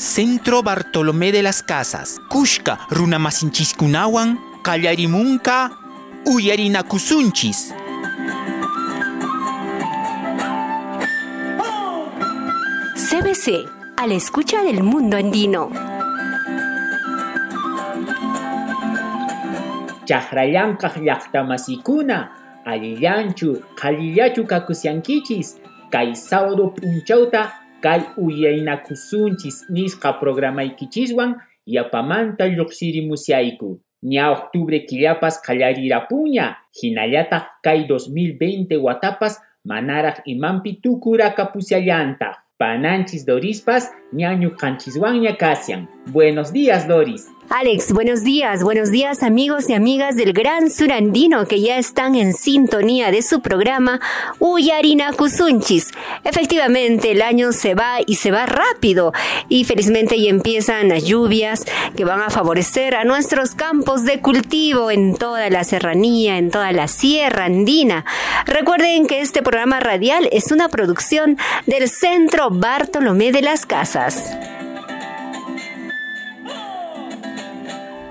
[0.00, 5.72] Centro Bartolomé de las Casas, Kushka Runamasinchis-kunawan, Kallarimunka,
[6.24, 7.74] Uyarinakusunchis.
[12.96, 13.68] CBC,
[13.98, 15.68] a la escucha del mundo andino.
[20.06, 22.32] Chaqrallankaq llaqtamasikuna,
[22.64, 25.58] allillanchu, qallillachu kakusyankichis,
[25.90, 33.80] kay sábado punchawta kay uyaynakusunchis nisqa programaykichiswan yapamanta lluqsirimusyayku.
[34.02, 42.36] Ña octubre killapas qallarirapuña, hinallataq kay 2020 watapas manaraq imanpi tukurakapusyallantaq.
[42.60, 45.88] Pananchis Dorispas, ñañu canchiswan casian.
[46.12, 47.28] Buenos días, Doris.
[47.52, 52.32] Alex, buenos días, buenos días amigos y amigas del Gran Surandino que ya están en
[52.32, 54.00] sintonía de su programa
[54.38, 55.90] Uyarina Kusunchis.
[56.22, 59.12] Efectivamente, el año se va y se va rápido
[59.48, 61.64] y felizmente ya empiezan las lluvias
[61.96, 66.70] que van a favorecer a nuestros campos de cultivo en toda la serranía, en toda
[66.70, 68.04] la sierra andina.
[68.46, 74.36] Recuerden que este programa radial es una producción del Centro Bartolomé de las Casas.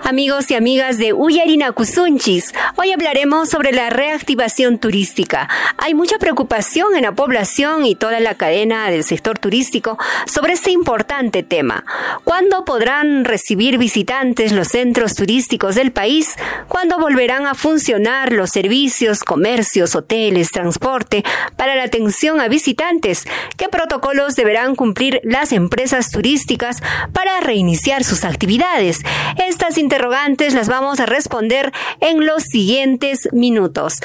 [0.09, 5.47] Amigos y amigas de Uyarina Kusunchis, hoy hablaremos sobre la reactivación turística.
[5.77, 10.71] Hay mucha preocupación en la población y toda la cadena del sector turístico sobre este
[10.71, 11.85] importante tema.
[12.23, 16.37] ¿Cuándo podrán recibir visitantes los centros turísticos del país?
[16.67, 21.23] ¿Cuándo volverán a funcionar los servicios, comercios, hoteles, transporte
[21.55, 23.27] para la atención a visitantes?
[23.57, 26.81] ¿Qué protocolos deberán cumplir las empresas turísticas
[27.13, 29.01] para reiniciar sus actividades?
[29.47, 33.95] Estas interrogantes las vamos a responder en los siguientes minutos.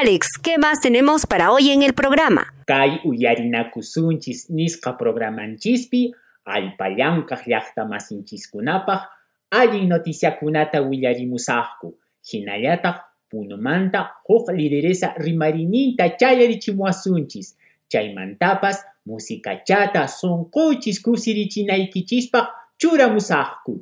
[0.00, 2.54] Alex, ¿qué más tenemos para hoy en el programa?
[2.66, 9.08] Kay uyarinakusunchis nisqa programanchispi allpallankaq llaqtamasinchiskunapaq
[9.50, 11.98] allin noticiakunata willarimusaqku.
[12.32, 17.56] Hinallataq punumanta huk lideresa rimarininta chayarichimuasunchis.
[17.90, 22.40] Chaymantapas musicachata sonqochis kusirichinaykichispa
[22.78, 23.72] churamusaqku.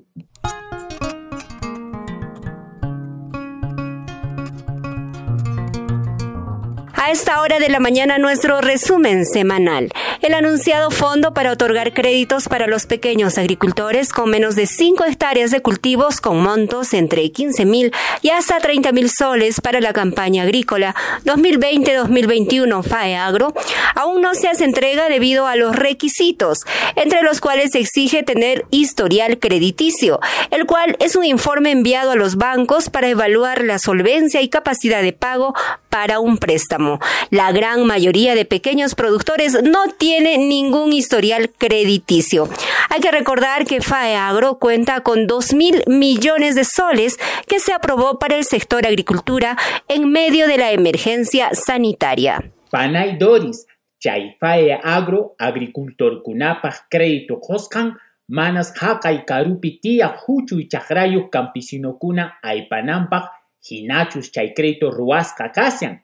[7.08, 9.88] A esta hora de la mañana nuestro resumen semanal.
[10.20, 15.50] El anunciado fondo para otorgar créditos para los pequeños agricultores con menos de 5 hectáreas
[15.50, 20.42] de cultivos con montos entre 15 mil y hasta 30 mil soles para la campaña
[20.42, 23.54] agrícola 2020-2021 FAE Agro
[23.94, 26.58] aún no se hace entrega debido a los requisitos,
[26.94, 30.20] entre los cuales se exige tener historial crediticio,
[30.50, 35.00] el cual es un informe enviado a los bancos para evaluar la solvencia y capacidad
[35.00, 35.54] de pago
[35.88, 36.97] para un préstamo.
[37.30, 42.48] La gran mayoría de pequeños productores no tiene ningún historial crediticio.
[42.90, 47.72] Hay que recordar que FAE Agro cuenta con 2 mil millones de soles que se
[47.72, 49.56] aprobó para el sector agricultura
[49.88, 52.50] en medio de la emergencia sanitaria.
[52.70, 53.66] Panay Doris,
[54.00, 57.98] FAE Agro, agricultor kunapaj crédito Joscan,
[58.28, 58.74] manas
[59.10, 63.24] y karupi tia huchu y campesino campesinokuna aypanampaj
[63.68, 66.02] hinachus chay crédito ruasca kasian.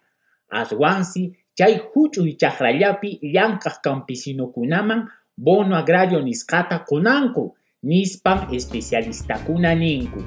[0.60, 1.22] Aswansi
[1.58, 3.76] chay huch'uy chaqrallapi llank'aq
[4.54, 5.00] kunaman
[5.36, 7.44] bono agrario nisqata kunanku
[7.82, 10.20] nispan especialistakuna ninku.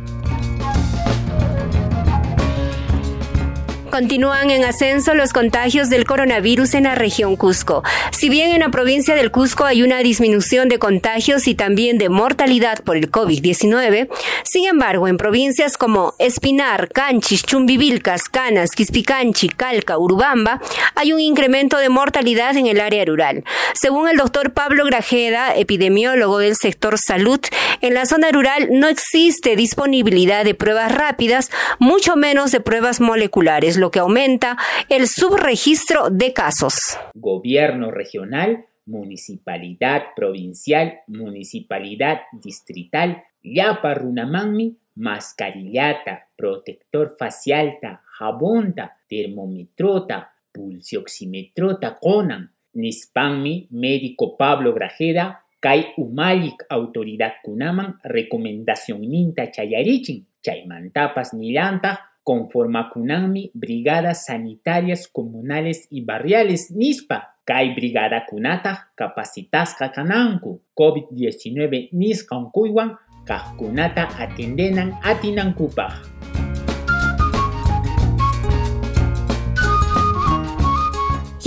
[3.98, 7.82] Continúan en ascenso los contagios del coronavirus en la región Cusco.
[8.12, 12.08] Si bien en la provincia del Cusco hay una disminución de contagios y también de
[12.08, 14.08] mortalidad por el COVID-19,
[14.44, 20.62] sin embargo, en provincias como Espinar, Canchis, Chumbivilcas, Canas, Quispicanchi, Calca, Urubamba,
[20.94, 23.44] hay un incremento de mortalidad en el área rural.
[23.74, 27.40] Según el doctor Pablo Grajeda, epidemiólogo del sector salud,
[27.82, 31.50] en la zona rural no existe disponibilidad de pruebas rápidas,
[31.80, 34.58] mucho menos de pruebas moleculares, que aumenta
[34.90, 36.98] el subregistro de casos.
[37.14, 52.52] Gobierno regional, municipalidad provincial, municipalidad distrital, yapa runamanmi, mascarillata, protector facialta, jabonta, termometrota, pulsioximetrota conan,
[52.74, 64.26] nispanmi, médico Pablo Grajeda, kai umalik autoridad kunaman recomendación ninta chayarichin, chaymantapas nilanta, conformakunanmi brigadas
[64.26, 67.40] sanitarias comunales y barriales NISPA.
[67.46, 70.60] Kai brigada kunata capacitasca kananku.
[70.76, 76.17] COVID-19 nisqankuywan kajkunata atendenan atinankupaj.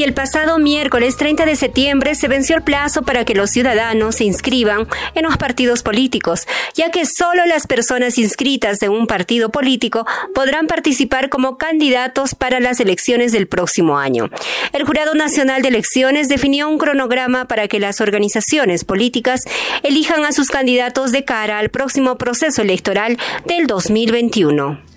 [0.01, 4.15] Y el pasado miércoles 30 de septiembre se venció el plazo para que los ciudadanos
[4.15, 9.51] se inscriban en los partidos políticos, ya que solo las personas inscritas en un partido
[9.51, 14.31] político podrán participar como candidatos para las elecciones del próximo año.
[14.73, 19.43] El Jurado Nacional de Elecciones definió un cronograma para que las organizaciones políticas
[19.83, 24.90] elijan a sus candidatos de cara al próximo proceso electoral del 2021.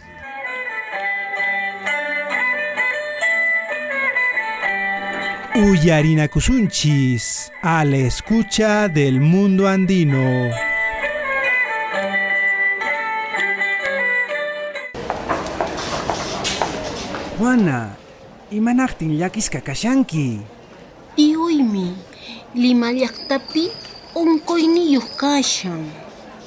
[5.56, 10.50] Uyarina Kusunchis, a la escucha del mundo andino.
[17.38, 17.96] Juana,
[18.50, 20.42] imanaqtin llakisqa kashanki?
[21.16, 21.94] Tiyuymi,
[22.56, 23.70] Lima llaqtapi
[24.16, 25.86] unquyniyuq kashan.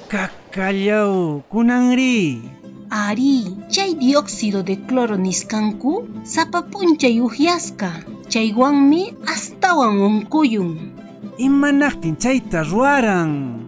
[0.08, 2.42] Kakallaw, kunanri.
[2.90, 7.90] Ari, chay dióxido de cloro niskanku sapapuncha uhyasqa.
[8.28, 10.92] Chaywanmi astawan unkuyun.
[11.38, 13.60] Imanaqtin chayta ruwaran.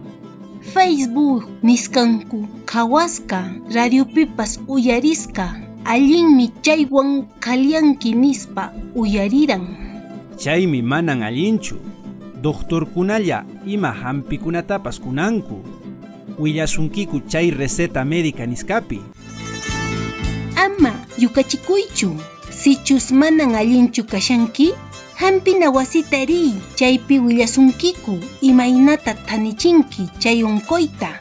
[0.61, 5.55] Facebook niskanku kawaska radiopipas uyarisqa
[5.85, 9.67] allinmi chaywan kalyanki nispa uyariran.
[10.37, 11.75] Chaymi manan allinchu.
[12.41, 15.78] Doctorkunalla ima hampikunatapas kunanku.
[16.39, 19.01] Willasunkiku chay receta médica niskapi.
[20.55, 22.15] Ama yukachikuychu.
[22.49, 24.73] Sichus manan allinchu kashanki,
[25.15, 31.19] hampina wasita ri chaypi willasunkiku imaynata tanichinki chay unkoyta.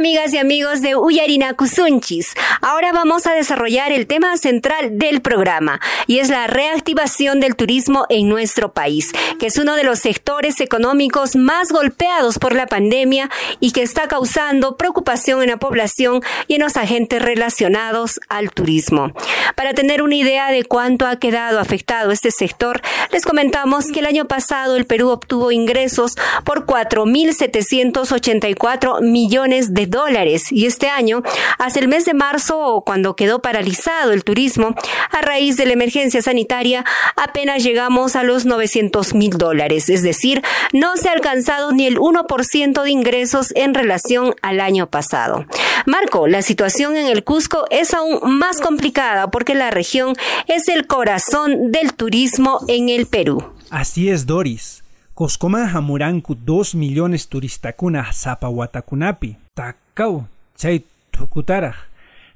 [0.00, 2.32] Amigas y amigos de Uyarina Kusunchis,
[2.62, 8.06] ahora vamos a desarrollar el tema central del programa y es la reactivación del turismo
[8.08, 13.28] en nuestro país, que es uno de los sectores económicos más golpeados por la pandemia
[13.60, 19.12] y que está causando preocupación en la población y en los agentes relacionados al turismo.
[19.54, 22.80] Para tener una idea de cuánto ha quedado afectado este sector,
[23.12, 26.14] les comentamos que el año pasado el Perú obtuvo ingresos
[26.46, 31.22] por 4.784 millones de dólares y este año,
[31.58, 34.74] hasta el mes de marzo, cuando quedó paralizado el turismo
[35.10, 36.84] a raíz de la emergencia sanitaria,
[37.16, 40.42] apenas llegamos a los 900 mil dólares, es decir,
[40.72, 45.44] no se ha alcanzado ni el 1% de ingresos en relación al año pasado.
[45.86, 50.14] Marco, la situación en el Cusco es aún más complicada porque la región
[50.46, 53.44] es el corazón del turismo en el Perú.
[53.70, 54.82] Así es, Doris.
[55.14, 59.36] Coscoma hamuranku 2 millones turistakuna zapawatakunapi.
[59.54, 60.24] Takau,
[60.56, 61.74] chay tukutaraj.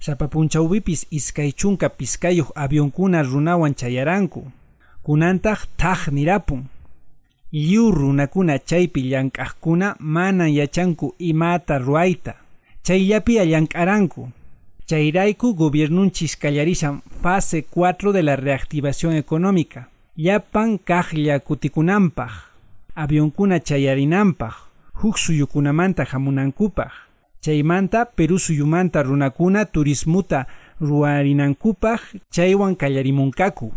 [0.00, 4.44] Sapapunchawpipis iskay chunka piskayuq avionkuna runawan chayaranku.
[5.02, 6.64] Kunantaq taj nirapun.
[7.52, 12.34] Lliw runakuna chaypi llank'aqkuna manan yachanku imata ruayta.
[12.82, 14.28] Chayllapi allank'aranku.
[14.87, 19.88] Chayrayku gobiernunchis kallarishan fase 4 de la reactivación económica.
[20.16, 22.32] Llapan kaqlla kutikunanpaq.
[22.94, 24.63] Avionkuna chayarinampaq.
[25.02, 26.93] Huk suyukunamanta hamunankupaq.
[27.41, 30.46] Chaymanta Perú suyumanta runakuna turismuta
[30.81, 32.00] ruwarinankupaq
[32.31, 33.73] chaywan kallarimunkaku.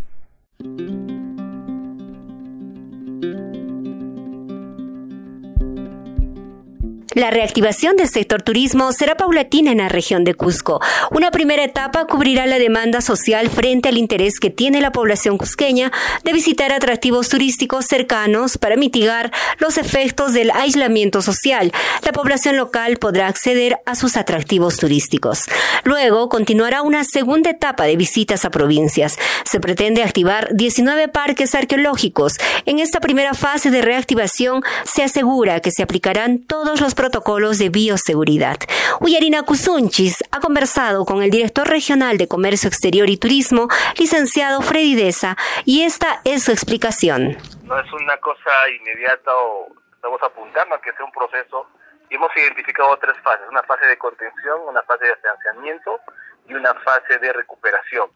[7.17, 10.79] La reactivación del sector turismo será paulatina en la región de Cusco.
[11.09, 15.91] Una primera etapa cubrirá la demanda social frente al interés que tiene la población cusqueña
[16.23, 21.71] de visitar atractivos turísticos cercanos para mitigar los efectos del aislamiento social.
[22.06, 25.45] La población local podrá acceder a sus atractivos turísticos.
[25.85, 29.18] Luego continuará una segunda etapa de visitas a provincias.
[29.44, 32.33] Se pretende activar 19 parques arqueológicos.
[32.68, 37.69] En esta primera fase de reactivación se asegura que se aplicarán todos los protocolos de
[37.69, 38.57] bioseguridad.
[38.99, 44.95] Uyarina Kusunchis ha conversado con el director regional de Comercio Exterior y Turismo, licenciado Freddy
[44.95, 47.37] Deza, y esta es su explicación.
[47.64, 51.68] No es una cosa inmediata o estamos apuntando a que sea un proceso
[52.09, 56.02] y hemos identificado tres fases, una fase de contención, una fase de financiamiento
[56.49, 58.09] y una fase de recuperación,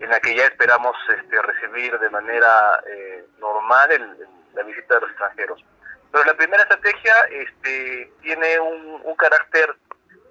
[0.00, 5.00] en la que ya esperamos este, recibir de manera eh, normal el, la visita de
[5.00, 5.64] los extranjeros.
[6.14, 9.74] Pero la primera estrategia este, tiene un, carácter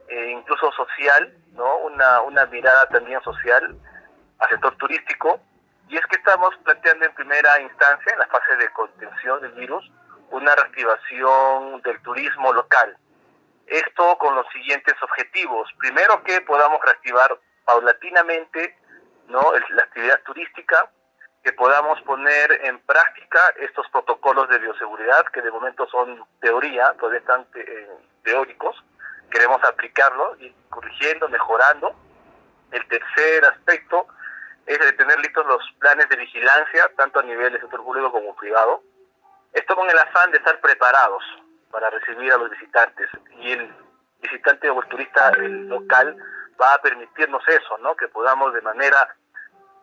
[0.08, 1.78] eh, incluso social, ¿no?
[1.80, 3.76] Una, una mirada también social
[4.40, 5.42] al sector turístico,
[5.90, 9.92] y es que estamos planteando en primera instancia, en la fase de contención del virus,
[10.32, 12.96] una reactivación del turismo local.
[13.68, 15.70] Esto con los siguientes objetivos.
[15.80, 18.78] Primero, que podamos reactivar paulatinamente
[19.28, 19.52] ¿no?
[19.72, 20.90] la actividad turística,
[21.44, 27.20] que podamos poner en práctica estos protocolos de bioseguridad que de momento son teoría, todavía
[27.20, 27.90] están eh,
[28.24, 28.82] teóricos,
[29.30, 31.94] queremos aplicarlos y corrigiendo, mejorando.
[32.72, 34.08] El tercer aspecto
[34.66, 38.36] es de tener listos los planes de vigilancia, tanto a nivel del sector público como
[38.36, 38.82] privado.
[39.52, 41.24] Esto con el afán de estar preparados
[41.72, 43.10] para recibir a los visitantes.
[43.40, 43.70] Y el
[44.22, 46.16] visitante o el turista local
[46.60, 47.96] va a permitirnos eso, ¿no?
[47.96, 49.16] Que podamos de manera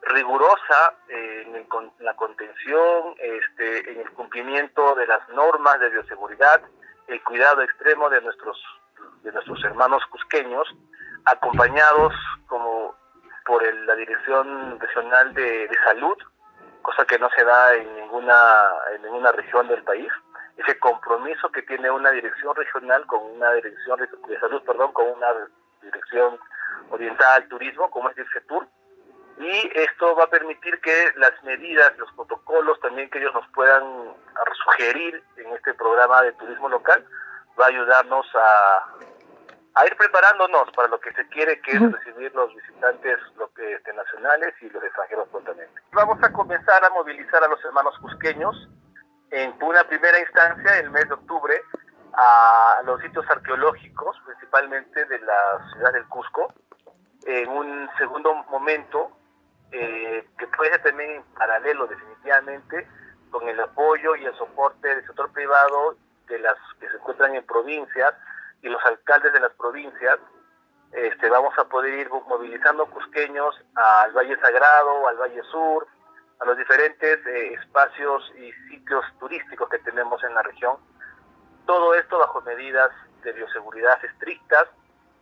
[0.03, 6.63] rigurosa eh, en, la contención, este, en el cumplimiento de las normas de bioseguridad,
[7.07, 8.59] el cuidado extremo de nuestros
[9.23, 10.67] de nuestros hermanos cusqueños,
[11.25, 12.15] acompañados
[12.47, 12.95] como
[13.45, 16.17] por la Dirección Regional de, Salud,
[16.83, 18.35] cosa que no se da en ninguna
[18.95, 20.11] en ninguna región del país.
[20.57, 25.29] Ese compromiso que tiene una dirección regional con una dirección de salud, perdón, con una
[25.81, 26.39] dirección
[26.91, 28.67] orientada al turismo, como es el CETUR,
[29.41, 34.15] y esto va a permitir que las medidas, los protocolos también que ellos nos puedan
[34.65, 37.07] sugerir en este programa de turismo local,
[37.59, 42.55] va a ayudarnos a, ir preparándonos para lo que se quiere, que es recibir los
[42.55, 45.81] visitantes lo que, este, nacionales y los extranjeros prontamente.
[45.93, 48.69] Vamos a comenzar a movilizar a los hermanos cusqueños
[49.31, 51.63] en una primera instancia, el mes de octubre,
[52.13, 56.53] a los sitios arqueológicos, principalmente de la ciudad del Cusco.
[57.25, 59.17] En un segundo momento,
[59.73, 62.89] eh, que puede ser también en paralelo definitivamente
[63.31, 65.97] con el apoyo y el soporte del sector privado
[66.29, 68.15] de las que se encuentran en provincias
[68.63, 70.19] y los alcaldes de las provincias,
[70.93, 75.87] este, vamos a poder ir movilizando cusqueños al Valle Sagrado, al Valle Sur,
[76.41, 80.77] a los diferentes eh, espacios y sitios turísticos que tenemos en la región.
[81.67, 82.91] Todo esto bajo medidas
[83.23, 84.69] de bioseguridad estrictas.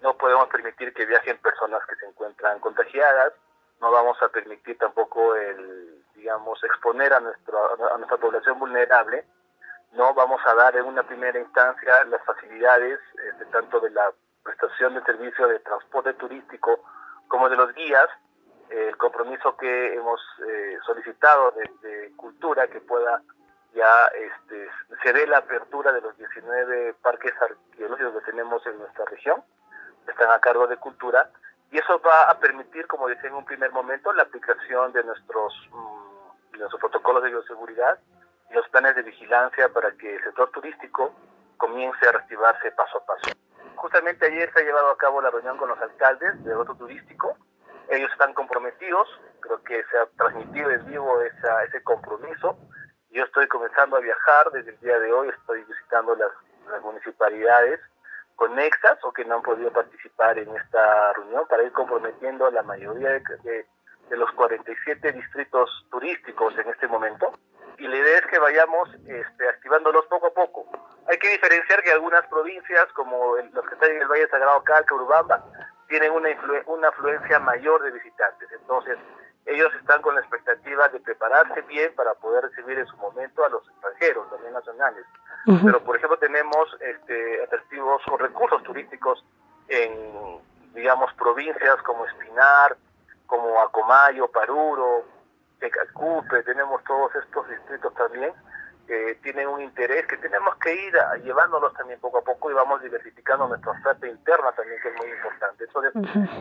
[0.00, 3.32] No podemos permitir que viajen personas que se encuentran contagiadas
[3.80, 7.58] no vamos a permitir tampoco el, digamos, exponer a, nuestra
[7.92, 9.24] a nuestra población vulnerable,
[9.92, 12.98] no vamos a dar en una primera instancia las facilidades,
[13.30, 16.84] este, tanto de la prestación de servicio de transporte turístico
[17.28, 18.08] como de los guías,
[18.70, 23.22] el compromiso que hemos eh, solicitado de, cultura que pueda
[23.74, 24.68] ya este,
[25.02, 29.42] se dé la apertura de los 19 parques arqueológicos que tenemos en nuestra región,
[30.06, 31.30] están a cargo de cultura,
[31.70, 35.52] y eso va a permitir, como decía en un primer momento, la aplicación de nuestros,
[35.70, 37.98] mm, nuestros protocolos de bioseguridad
[38.50, 41.14] y los planes de vigilancia para que el sector turístico
[41.58, 43.30] comience a reactivarse paso a paso.
[43.76, 47.36] Justamente ayer se ha llevado a cabo la reunión con los alcaldes del otro turístico.
[47.90, 49.08] Ellos están comprometidos,
[49.40, 52.58] creo que se ha transmitido en vivo esa, ese compromiso.
[53.10, 56.30] Yo estoy comenzando a viajar desde el día de hoy, estoy visitando las,
[56.70, 57.80] las municipalidades
[58.38, 62.62] conexas o que no han podido participar en esta reunión para ir comprometiendo a la
[62.62, 63.66] mayoría de,
[64.08, 67.32] de, los 47 distritos turísticos en este momento.
[67.78, 70.66] Y la idea es que vayamos este, activándolos poco a poco.
[71.08, 74.94] Hay que diferenciar que algunas provincias, como los que están en el Valle Sagrado Calca,
[74.94, 75.44] Urubamba,
[75.88, 76.28] tienen una,
[76.66, 78.48] una afluencia mayor de visitantes.
[78.52, 78.98] Entonces,
[79.48, 83.48] ellos están con la expectativa de prepararse bien para poder recibir en su momento a
[83.48, 85.04] los extranjeros, también nacionales.
[85.64, 89.24] Pero, por ejemplo, tenemos este, atractivos o recursos turísticos
[89.68, 90.40] en,
[90.74, 92.76] digamos, provincias como Espinar,
[93.26, 95.04] como Acomayo, Paruro,
[95.58, 98.32] Tecacupe, tenemos todos estos distritos también
[98.88, 102.82] que tienen un interés que tenemos que ir llevándolos también poco a poco y vamos
[102.82, 105.64] diversificando nuestra oferta interna también, que es muy importante.
[105.64, 105.92] Entonces,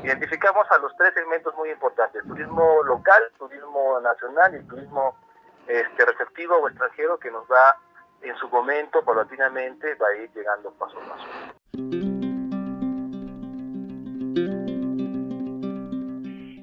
[0.02, 5.18] identificamos a los tres segmentos muy importantes, turismo local, turismo nacional y turismo
[5.68, 7.78] este, receptivo o extranjero que nos va
[8.22, 11.28] en su momento, paulatinamente, va a ir llegando paso a paso.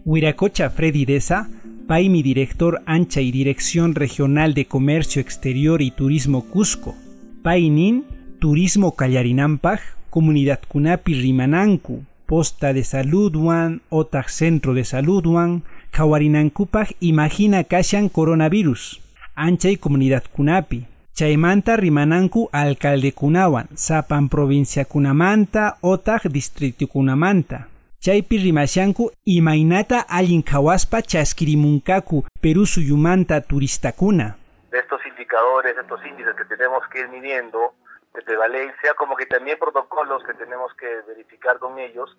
[0.07, 1.47] Huiracocha Freddy Deza
[1.89, 6.95] mi director ancha y Dirección Regional de Comercio Exterior y Turismo Cusco.
[7.43, 8.05] Painin,
[8.39, 18.09] Turismo Callarinampaj, Comunidad Cunapi Rimanancu, Posta de Saludwan, Otak Centro de Saludwan, Kawariнаnkupaj Imagina Kashan
[18.09, 19.01] Coronavirus.
[19.35, 20.87] Ancha y Comunidad Cunapi.
[21.15, 27.69] Chaimanta Rimananku Alcalde Kunawan, Sapan Provincia Kunamanta, Otak Distrito Kunamanta
[28.05, 34.37] chaypi rimashanku imaynata allin khawaspa chaskirimunkaku Perú suyumanta turistakuna.
[34.71, 37.73] Estos indicadores, estos índices que tenemos que ir midiendo
[38.13, 42.15] de prevalencia, como que también protocolos que tenemos que verificar con ellos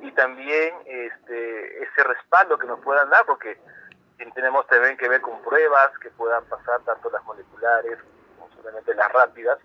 [0.00, 3.58] y también este, ese respaldo que nos puedan dar, porque
[4.32, 7.98] tenemos también que ver con pruebas que puedan pasar tanto las moleculares
[8.38, 9.58] como solamente las rápidas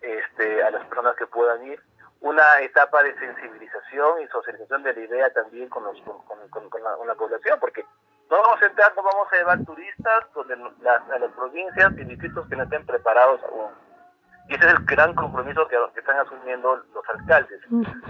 [0.00, 1.80] este, a las personas que puedan ir
[2.20, 7.58] una etapa de sensibilización y socialización de la idea también con, los, con, la, población,
[7.60, 7.84] porque
[8.30, 12.48] no vamos a entrar, no vamos a llevar turistas donde a las provincias y distritos
[12.48, 13.70] que no estén preparados aún.
[14.48, 17.60] Y ese es el gran compromiso que, están asumiendo los alcaldes.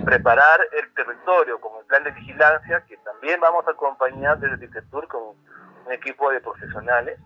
[0.05, 5.09] Preparar el territorio con un plan de vigilancia que también vamos a acompañar desde Dictatur
[5.09, 5.23] con
[5.87, 7.19] un equipo de profesionales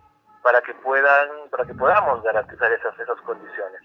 [0.43, 3.81] para que puedan para que podamos garantizar esas esas condiciones.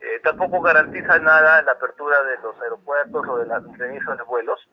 [0.00, 4.66] Eh, tampoco garantiza nada la apertura de los aeropuertos o de la permiso de vuelos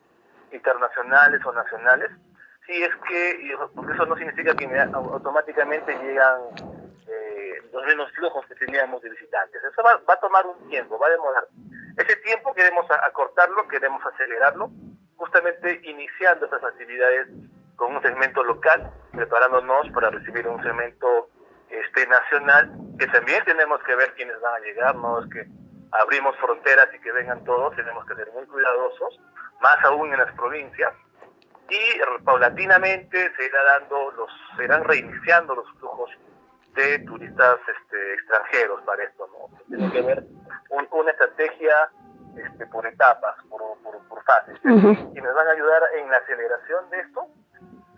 [0.52, 2.12] internacionales o nacionales,
[2.66, 6.42] si es que, porque eso no significa que automáticamente llegan
[7.08, 9.64] eh, los mismos flujos que teníamos de visitantes.
[9.64, 11.48] Eso va, a tomar un tiempo, va a demorar.
[11.98, 14.70] Ese tiempo queremos acortarlo, queremos acelerarlo,
[15.16, 17.28] justamente iniciando estas actividades
[17.76, 21.30] con un segmento local, preparándonos para recibir un segmento
[21.70, 25.48] este nacional, que también tenemos que ver quiénes van a llegar, no es que
[25.92, 29.20] abrimos fronteras y que vengan todos, tenemos que ser muy cuidadosos,
[29.62, 30.94] más aún en las provincias,
[31.70, 36.10] y paulatinamente se irá dando los, se irán reiniciando los flujos
[36.76, 39.58] de turistas este, extranjeros para esto, ¿no?
[39.68, 40.24] Tiene que ver
[40.70, 41.90] una estrategia
[42.38, 47.00] este, por etapas, por, por, fases, y nos van a ayudar en la aceleración de
[47.00, 47.28] esto,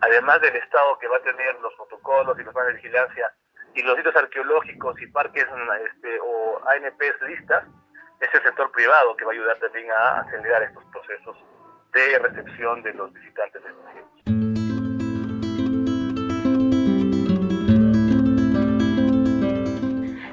[0.00, 3.32] además del Estado que va a tener los protocolos y los planes de vigilancia
[3.74, 5.46] y los sitios arqueológicos y parques
[5.94, 7.64] este, o ANPs listas,
[8.20, 11.36] es el sector privado que va a ayudar también a acelerar estos procesos
[11.92, 14.39] de recepción de los visitantes extranjeros.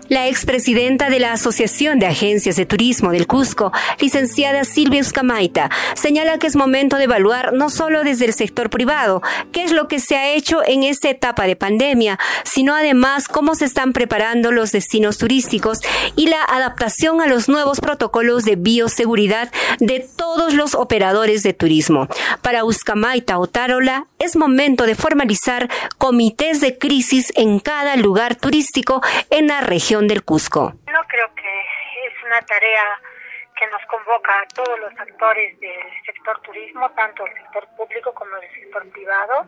[0.09, 6.37] La expresidenta de la Asociación de Agencias de Turismo del Cusco, licenciada Silvia Uscamaita, señala
[6.37, 9.21] que es momento de evaluar no solo desde el sector privado
[9.51, 13.55] qué es lo que se ha hecho en esta etapa de pandemia, sino además cómo
[13.55, 15.81] se están preparando los destinos turísticos
[16.15, 22.07] y la adaptación a los nuevos protocolos de bioseguridad de todos los operadores de turismo.
[22.41, 29.47] Para Uscamaita Otárola, es momento de formalizar comités de crisis en cada lugar turístico en
[29.47, 30.73] la región del Cusco?
[30.85, 31.61] No creo que
[32.05, 32.99] es una tarea
[33.57, 38.35] que nos convoca a todos los actores del sector turismo, tanto el sector público como
[38.37, 39.47] el sector privado,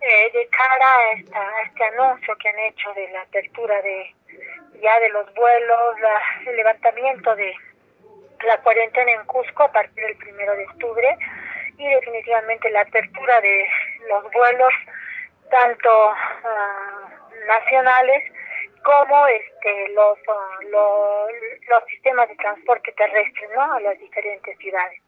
[0.00, 4.14] eh, de cara a, este anuncio que han hecho de la apertura de
[4.82, 5.96] ya de los vuelos,
[6.44, 7.54] el levantamiento de
[8.46, 11.16] la cuarentena en Cusco a partir del primero de octubre
[11.78, 13.68] y definitivamente la apertura de
[14.08, 14.72] los vuelos
[15.50, 18.24] tanto uh, nacionales
[18.82, 21.30] como este los, ah, los,
[21.68, 23.72] los sistemas de transporte terrestre ¿no?
[23.72, 25.00] a las diferentes ciudades.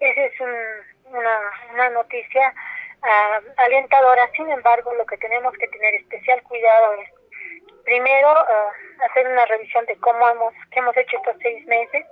[0.00, 2.54] Esa es una, una noticia
[3.02, 7.10] uh, alentadora, sin embargo lo que tenemos que tener especial cuidado es
[7.84, 12.04] primero uh, hacer una revisión de cómo hemos, qué hemos hecho estos seis meses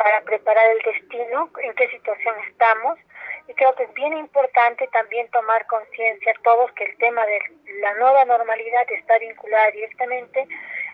[0.00, 2.98] para preparar el destino, en qué situación estamos,
[3.46, 7.38] y creo que es bien importante también tomar conciencia todos que el tema de
[7.82, 10.46] la nueva normalidad está vinculada directamente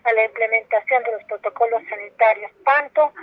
[0.03, 3.13] a la implementación de los protocolos sanitarios, tanto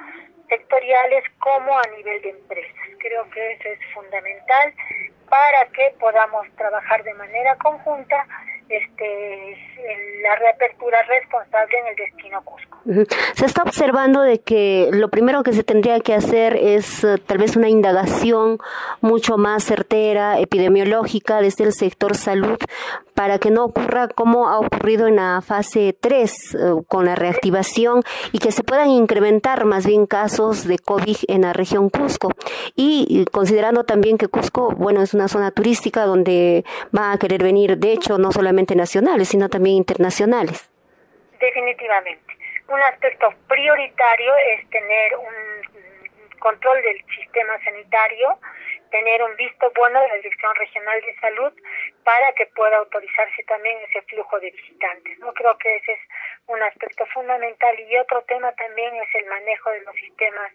[0.49, 2.89] sectoriales como a nivel de empresas.
[2.99, 4.73] Creo que eso es fundamental
[5.29, 8.27] para que podamos trabajar de manera conjunta
[8.69, 9.57] este,
[10.23, 12.79] la reapertura responsable en el destino Cusco.
[13.35, 17.39] Se está observando de que lo primero que se tendría que hacer es eh, tal
[17.39, 18.59] vez una indagación
[19.01, 22.59] mucho más certera, epidemiológica desde el sector salud
[23.15, 28.03] para que no ocurra como ha ocurrido en la fase 3 eh, con la reactivación
[28.33, 32.31] y que se puedan incrementar más bien casos de COVID en la región Cusco.
[32.77, 36.65] Y considerando también que Cusco, bueno, es una zona turística donde
[36.97, 40.71] va a querer venir, de hecho, no solamente nacionales, sino también internacionales.
[41.41, 42.35] Definitivamente.
[42.69, 48.39] Un aspecto prioritario es tener un control del sistema sanitario,
[48.95, 51.53] tener un visto bueno de la Dirección Regional de Salud
[52.05, 55.19] para que pueda autorizarse también ese flujo de visitantes.
[55.19, 56.01] No creo que ese es
[56.47, 60.53] un aspecto fundamental y otro tema también es el manejo de los sistemas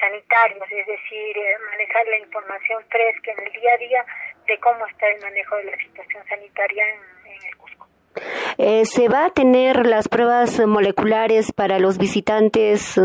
[0.00, 4.06] sanitarios, es decir, eh, manejar la información fresca en el día a día
[4.46, 7.65] de cómo está el manejo de la situación sanitaria en, en el.
[8.58, 13.00] Eh, ¿Se va a tener las pruebas moleculares para los visitantes eh,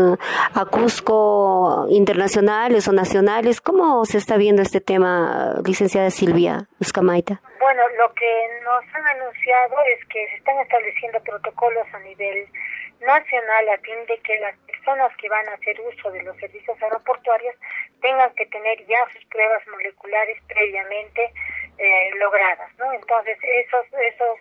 [0.54, 3.60] a Cusco internacionales o nacionales?
[3.60, 7.40] ¿Cómo se está viendo este tema, licenciada Silvia Escamaita?
[7.60, 12.48] Bueno, lo que nos han anunciado es que se están estableciendo protocolos a nivel
[13.00, 16.80] nacional a fin de que las personas que van a hacer uso de los servicios
[16.82, 17.54] aeroportuarios
[18.00, 21.32] tengan que tener ya sus pruebas moleculares previamente
[21.78, 22.92] eh, logradas, ¿no?
[22.92, 24.38] Entonces, esos, esos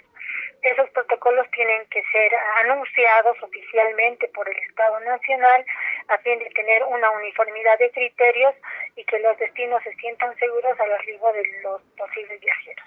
[0.62, 2.32] esos protocolos tienen que ser
[2.64, 5.66] anunciados oficialmente por el Estado Nacional
[6.08, 8.54] a fin de tener una uniformidad de criterios
[8.96, 12.86] y que los destinos se sientan seguros al arribo de los posibles viajeros.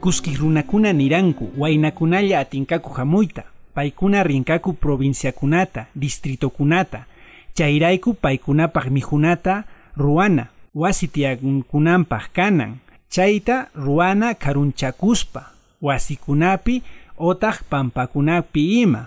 [0.00, 3.44] Kuski runakuna niranku, wainakunalla atinkaku hamuita.
[3.74, 7.06] paikuna rinkaku provinciakunata, distritokunata,
[7.54, 9.64] chayrayku paykunapaq mijunata
[9.96, 12.78] ruana, wasitiankunampaq kanan,
[13.14, 15.42] chayta ruana karunchakuspa,
[15.82, 16.82] wasikunapi
[17.18, 19.06] otaq pampakunapi ima.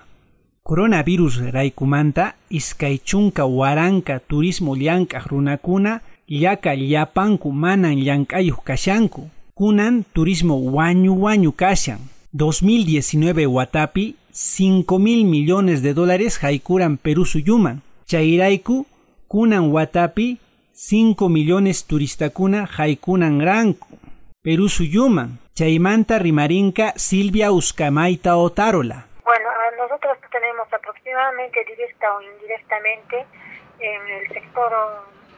[0.63, 9.29] Coronavirus raykumanta iskay chunka waranka turismo llank'aq runakuna llaka llapanku manan llank'ayuq kashanku.
[9.55, 11.99] Kunan turismo wañu wañu kashan.
[12.35, 17.81] 2019 watapi 5 mil millones de dólares haikuran Perú suyuman.
[18.05, 18.85] Chayrayku
[19.27, 20.37] kunan watapi
[20.77, 23.97] 5 millones turistakuna haikunan ranku.
[24.45, 25.41] Perú suyuman.
[25.57, 29.07] Chaymanta rimarinka Silvia Uskamaita Otarola.
[29.25, 33.25] Bueno, nosotros tenemos aproximadamente directa o indirectamente
[33.79, 34.71] en el sector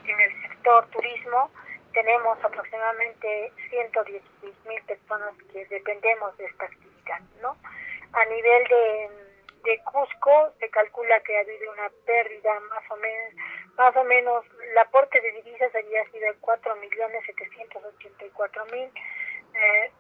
[0.04, 1.49] en el sector turismo
[1.93, 7.56] tenemos aproximadamente 116 mil personas que dependemos de esta actividad, ¿no?
[8.12, 9.10] A nivel de,
[9.63, 13.34] de Cusco se calcula que ha habido una pérdida más o menos,
[13.80, 18.92] más o menos, el aporte de divisas había sido de 4 millones 784 mil
[19.54, 19.92] eh,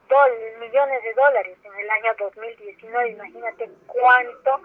[0.59, 3.11] millones de dólares en el año 2019.
[3.11, 4.61] Imagínate cuánto,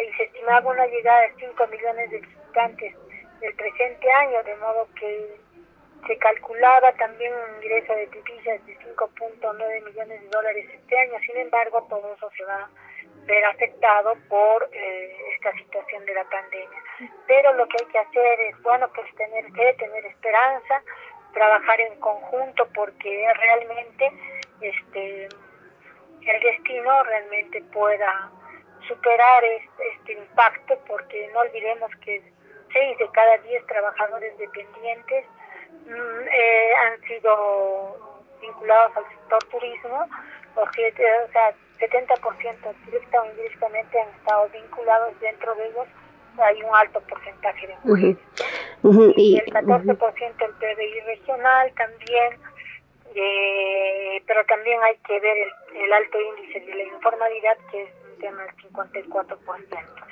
[0.00, 2.96] y se estimaba una llegada de 5 millones de visitantes
[3.40, 5.36] del presente año, de modo que
[6.06, 11.18] se calculaba también un ingreso de divisas de 5.9 millones de dólares este año.
[11.26, 12.70] Sin embargo, todo eso se va a
[13.26, 16.78] ver afectado por eh, esta situación de la pandemia.
[17.26, 20.82] Pero lo que hay que hacer es, bueno, pues tener que tener esperanza,
[21.32, 24.12] trabajar en conjunto porque realmente
[24.60, 25.28] este
[26.26, 28.30] el destino realmente pueda
[28.88, 32.22] superar este, impacto porque no olvidemos que
[32.72, 35.26] seis de cada diez trabajadores dependientes
[35.86, 40.06] mm, eh, han sido vinculados al sector turismo
[40.54, 45.86] o sea 70% directa o indirectamente han estado vinculados dentro de ellos
[46.42, 48.16] hay un alto porcentaje de mujeres.
[49.16, 52.38] y, el 14% del PBI regional también,
[53.14, 57.90] eh, pero también hay que ver el, el, alto índice de la informalidad, que es
[58.10, 60.04] un tema del 54%.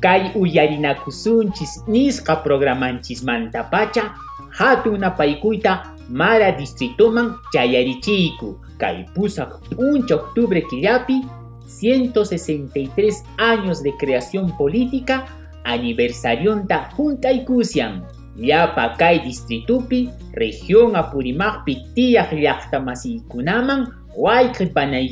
[0.00, 4.14] Kay uyarinakusunchis nisqa programanchis mantapacha
[4.58, 11.22] hatuna paikuita mara distritoman chayarichiku Caipusa, 1 octubre Killapi,
[11.66, 15.26] 163 años de creación política,
[15.64, 18.04] aniversario da Junta Ikusian,
[18.36, 23.88] Yapa Kai Distritupi, región Apurimagpi Tiyak Llaqtamasikunaman,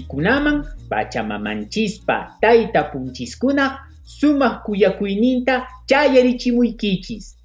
[0.07, 7.37] Kunaman, Pachamamanchispa Taita Punchiskuna, Sumaq kuyakuyninta chayarichimuikichis.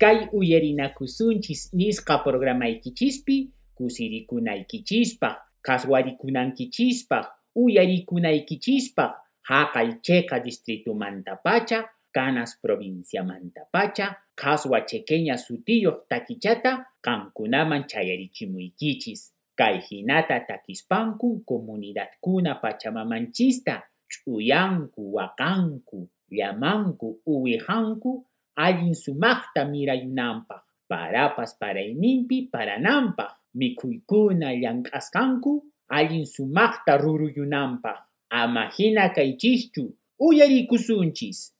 [0.00, 3.36] Kay uyarinakusunchis nisqa programaykicispi,
[3.76, 7.18] kusirikunaykichispaq, kaswarikunankichispa,
[7.54, 9.12] uyarikunaykichispaq,
[9.50, 11.78] haqay cheqa distritumanta-pacha,
[12.14, 14.06] Canas provinciamanta-pacha,
[14.40, 16.72] kaswa chequeña sutiyuq takichata
[17.04, 19.20] qamkunaman chayarichimuykichis.
[19.58, 28.12] Kay hinata takispanku comunidadkuna pachamamanchista ch'uyanku, waqanku, llamanku, uwihanku,
[28.56, 33.32] allin sumaqta mirayunanpaq, parapas parayninpi parananpaq.
[33.54, 35.52] Mikuykuna llank'asqanku
[35.88, 37.98] allin sumaqta ruruyunanpaq.
[38.30, 41.54] Amahina kaychischu uyarikusunchis.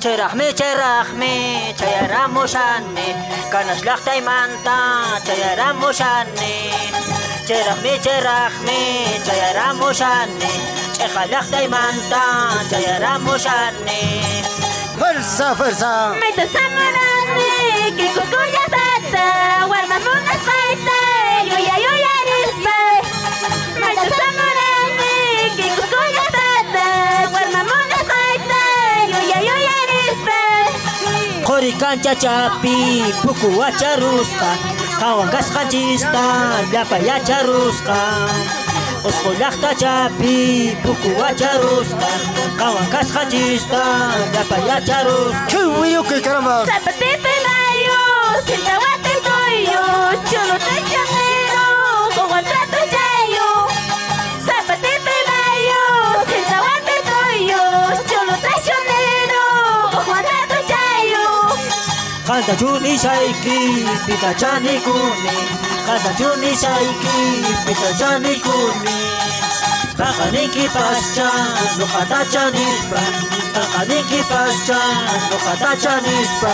[0.00, 1.34] Cherahme, cherahme,
[1.76, 3.06] chayaramushanne,
[3.50, 4.76] kanas llaqtaymanta
[7.46, 8.80] cerah mi cerah mi
[9.26, 10.50] jaya ramushani
[10.96, 12.24] chekalakh daimanta
[12.70, 14.02] jaya ramushani
[15.00, 19.28] فرصة فرصة ميت سمراني كي كوكويا تاتا
[19.70, 21.00] ورنا مونا سبايتا
[21.50, 22.80] يويا يويا نسبا
[23.80, 25.16] ميت سمراني
[25.56, 26.88] كي كوكويا تاتا
[27.34, 28.64] ورنا مونا سبايتا
[29.12, 30.42] يويا يويا نسبا
[31.46, 34.50] قوري كان تشابي بوكو واتشا روستا
[34.96, 38.32] Kawan gas kacista, dapat ya caruskan.
[39.04, 42.18] Oskolah tak capi, buku aja ruskan.
[42.56, 45.46] Kawan gas kacista, dapat ya caruskan.
[62.36, 63.56] Kanta chuni shaiki,
[64.06, 65.36] pita chani kuni.
[65.86, 67.16] Kanta chuni shaiki,
[67.64, 68.96] pita chani kuni.
[69.96, 71.28] Kakaniki pascha,
[71.78, 73.00] nukata chanispa.
[73.56, 74.78] Kakaniki pascha,
[75.30, 76.52] Nukata chanispa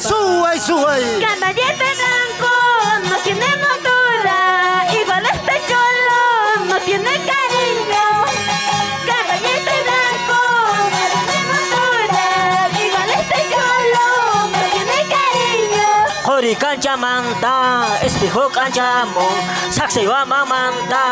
[0.00, 1.91] Suay, suay Caballete
[16.96, 19.26] manta Espejo kanchamo
[19.70, 21.02] Saksi wa mamanta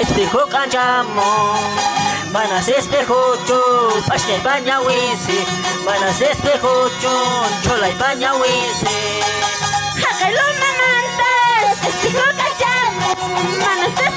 [0.00, 1.54] Espejo kanchamo
[2.32, 5.38] Manas espejo chun Pashne baña wisi
[5.84, 8.96] Manas espejo chun Cholay baña wisi
[10.02, 13.10] Hágalo mamantas, espejo cachamo,
[13.60, 14.09] manos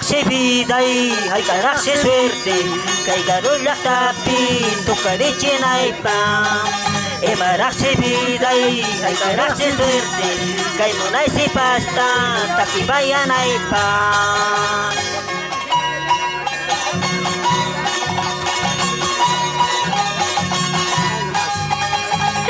[0.00, 2.56] Imarakse biday Hay karakse suerte
[3.04, 6.18] Kay garulak tapin Tukariche naipa
[7.22, 10.30] Imarakse biday Hay karakse suerte.
[10.78, 12.08] Kay munay si pasta
[12.56, 13.86] Takibaya naipa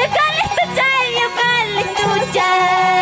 [0.01, 0.65] Calisto
[2.33, 3.00] chay,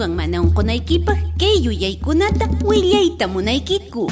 [0.00, 4.08] Coronaviruswan mana unqunaykipaq kay yuyaykunata willayta munaykiku.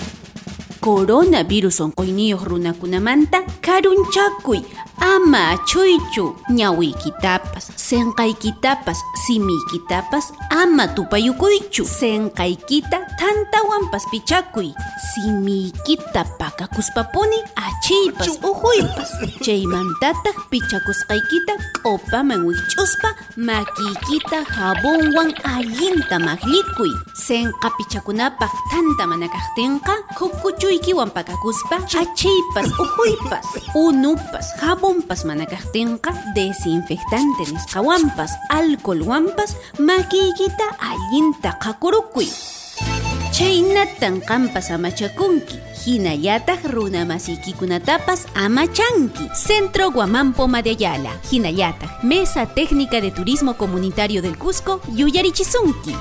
[0.85, 4.61] Coronavirus unquyniyuq runakunamanta karunchakuy
[5.01, 14.73] ama achuychu ñawiykitapas sinqaykitapas simiykitapas ama tupayukuychu sinqaykita tantawanpas pichakuy
[15.13, 19.13] simiykita pakakuspapuni achiypas uhuypas
[19.45, 26.93] chaymantataq pichakusqaykita q'upaman wikch'uspa makiykita jabonwan allinta maqllikuy
[27.27, 33.47] sinqa pichakunapaq tanta mana kaqtinqa khukuchuykiwan pakakuspa achiypas uhuypas
[33.85, 38.33] unupas jabonpas mana kaqtinqa desinfectante nisqawanpas
[39.19, 42.29] alcoholwanpas makiykita allinta qakurukuy
[43.33, 49.31] Chaynatan qampas amachakunki hinallataq runa masiykikunatapas amachanki.
[49.35, 55.95] Centro Guamampo Madayala hinallataq Mesa Técnica de Turismo Comunitario del Cusco yuyarichisunki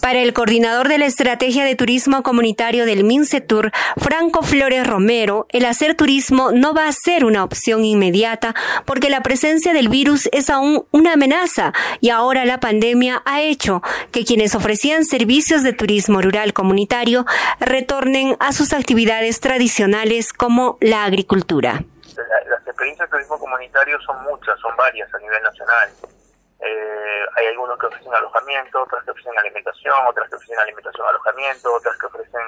[0.00, 5.64] Para el coordinador de la Estrategia de Turismo Comunitario del MINCETUR, Franco Flores Romero, el
[5.64, 8.54] hacer turismo no va a ser una opción inmediata
[8.86, 13.82] porque la presencia del virus es aún una amenaza y ahora la pandemia ha hecho
[14.12, 17.26] que quienes ofrecían servicios de turismo rural comunitario
[17.58, 21.82] retornen a sus actividades tradicionales como la agricultura.
[22.16, 26.17] Las experiencias de turismo comunitario son muchas, son varias a nivel nacional.
[26.60, 31.72] Eh, hay algunos que ofrecen alojamiento, otras que ofrecen alimentación, otras que ofrecen alimentación alojamiento,
[31.72, 32.42] otras que ofrecen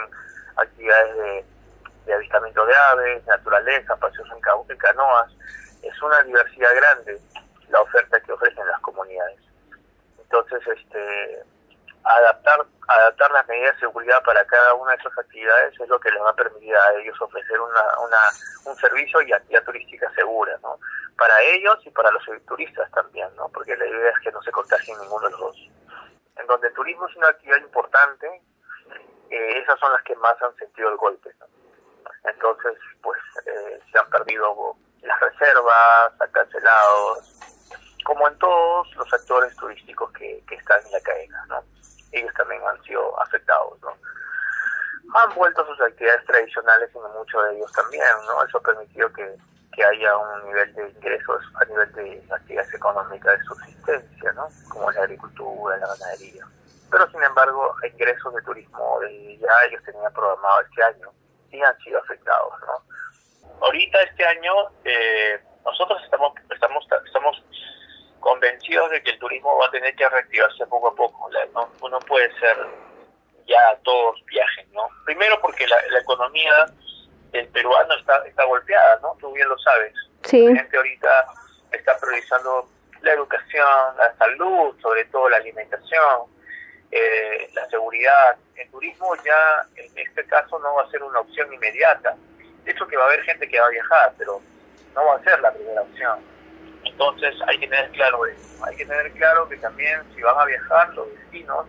[0.56, 1.44] actividades
[2.06, 5.30] de, avistamiento de aves, naturaleza, paseos en canoas.
[5.82, 7.20] Es una diversidad grande
[7.68, 9.38] la oferta que ofrecen las comunidades.
[10.18, 11.42] Entonces, este,
[12.04, 16.10] adaptar, adaptar las medidas de seguridad para cada una de esas actividades es lo que
[16.10, 18.18] les va a permitir a ellos ofrecer una, una,
[18.64, 20.78] un servicio y actividad turística segura, ¿no?
[21.16, 23.48] Para ellos y para los turistas también, ¿no?
[23.50, 25.56] Porque la idea es que no se contagien ninguno de los dos.
[26.36, 28.26] En donde el turismo es una actividad importante,
[29.30, 31.46] eh, esas son las que más han sentido el golpe, ¿no?
[32.24, 37.18] Entonces, pues, eh, se han perdido las reservas, han cancelado,
[38.04, 41.62] como en todos los actores turísticos que, que están en la cadena, ¿no?
[42.12, 43.96] ellos también han sido afectados, ¿no?
[45.14, 48.44] Han vuelto a sus actividades tradicionales y muchos de ellos también, ¿no?
[48.44, 49.36] Eso ha permitido que,
[49.80, 54.46] que haya un nivel de ingresos a nivel de actividades económicas de subsistencia, ¿no?
[54.68, 56.44] Como la agricultura, la ganadería.
[56.90, 61.10] Pero sin embargo, ingresos de turismo de ya ellos tenían programado este año
[61.50, 63.56] y han sido afectados, ¿no?
[63.64, 64.52] Ahorita este año
[64.84, 67.42] eh, nosotros estamos estamos estamos
[68.20, 71.30] convencidos de que el turismo va a tener que reactivarse poco a poco.
[71.54, 72.56] no, no puede ser
[73.46, 74.88] ya todos viajen, ¿no?
[75.06, 76.66] Primero porque la, economía
[77.32, 79.16] del peruano está, está golpeada, ¿no?
[79.20, 79.92] Tú bien lo sabes.
[80.24, 80.46] Sí.
[80.48, 81.26] La gente ahorita
[81.72, 82.68] está priorizando
[83.02, 86.26] la educación, la salud, sobre todo la alimentación,
[86.90, 88.36] eh, la seguridad.
[88.56, 92.16] El turismo ya en este caso no va a ser una opción inmediata.
[92.64, 94.40] De hecho que va a haber gente que va a viajar, pero
[94.94, 96.20] no va a ser la primera opción.
[96.84, 98.64] Entonces hay que tener claro eso.
[98.64, 101.66] Hay que tener claro que también si van a viajar los destinos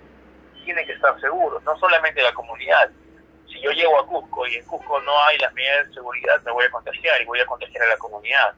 [0.64, 2.92] tienen que estar seguros, no solamente la comunidad.
[3.52, 6.52] Si yo llego a Cusco y en Cusco no hay las medidas de seguridad, me
[6.52, 8.56] voy a contagiar y voy a contagiar a la comunidad.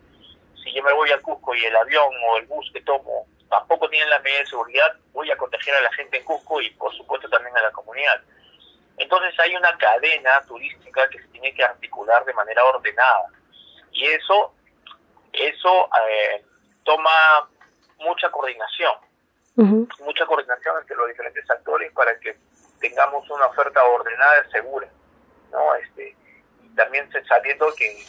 [0.64, 3.90] Si yo me voy a Cusco y el avión o el bus que tomo tampoco
[3.90, 6.96] tienen las medidas de seguridad, voy a contagiar a la gente en Cusco y por
[6.96, 8.22] supuesto también a la comunidad.
[8.98, 13.26] Entonces hay una cadena turística que se tiene que articular de manera ordenada
[13.92, 14.54] y eso,
[15.34, 16.46] eso eh,
[16.84, 17.50] toma
[17.98, 18.94] mucha coordinación
[19.56, 22.36] mucha coordinación entre los diferentes actores para que
[22.84, 24.88] tengamos una oferta ordenada y segura,
[25.52, 25.76] ¿no?
[25.76, 26.16] Este,
[26.76, 28.06] también sabiendo que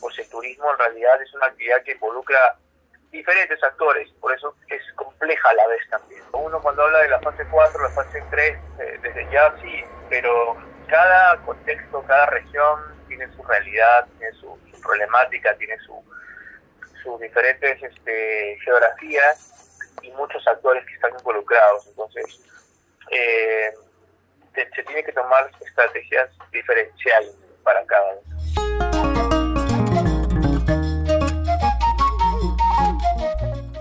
[0.00, 2.56] pues el turismo en realidad es una actividad que involucra
[3.12, 6.22] diferentes actores, por eso es compleja a la vez también.
[6.32, 10.56] Uno cuando habla de la fase 4, la fase 3, eh, desde ya sí, pero
[10.88, 16.02] cada contexto, cada región tiene su realidad, tiene su, problemática, tiene su,
[17.02, 21.86] sus diferentes este, geografías y muchos actores que están involucrados.
[21.86, 22.40] Entonces,
[23.10, 23.72] eh,
[24.54, 28.37] se, tiene que tomar estrategias diferenciales para cada uno.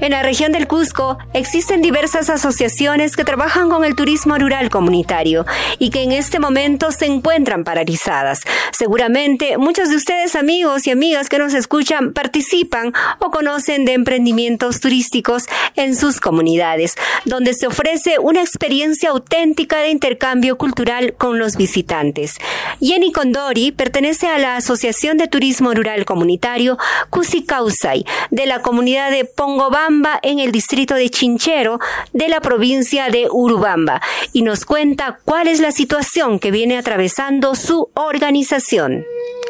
[0.08, 5.46] En la región del Cusco existen diversas asociaciones que trabajan con el turismo rural comunitario
[5.80, 8.40] y que en este momento se encuentran paralizadas.
[8.72, 14.80] Seguramente muchos de ustedes amigos y amigas que nos escuchan participan o conocen de emprendimientos
[14.80, 15.44] turísticos
[15.76, 22.36] en sus comunidades, donde se ofrece una experiencia auténtica de intercambio cultural con los visitantes.
[22.80, 26.78] Jenny Condori pertenece a la Asociación de Turismo Rural Comunitario
[27.10, 29.26] Cusicausay de la comunidad de
[29.98, 31.80] Pongobá en el distrito de Chinchero
[32.14, 34.02] de la provincia de Urubamba
[34.34, 39.06] y nos cuenta cuál es la situación que viene atravesando su organización.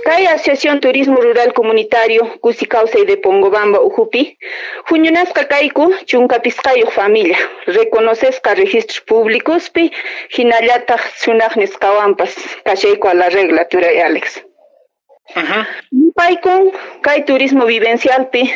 [0.06, 4.38] Kay Asociación Turismo Rural Comunitario Cusicausa y de Pongobamba Ujupi,
[4.86, 9.92] Juñunasca Kaiku, Chunca Pizcayo Familia, reconocesca registros públicos pi,
[10.30, 14.44] Jinayata Sunagnes Kawampas, Cacheco a la regla, Tura Alex.
[15.36, 15.68] Ajá.
[16.16, 18.50] Paikon, Kai Turismo Vivencial pi,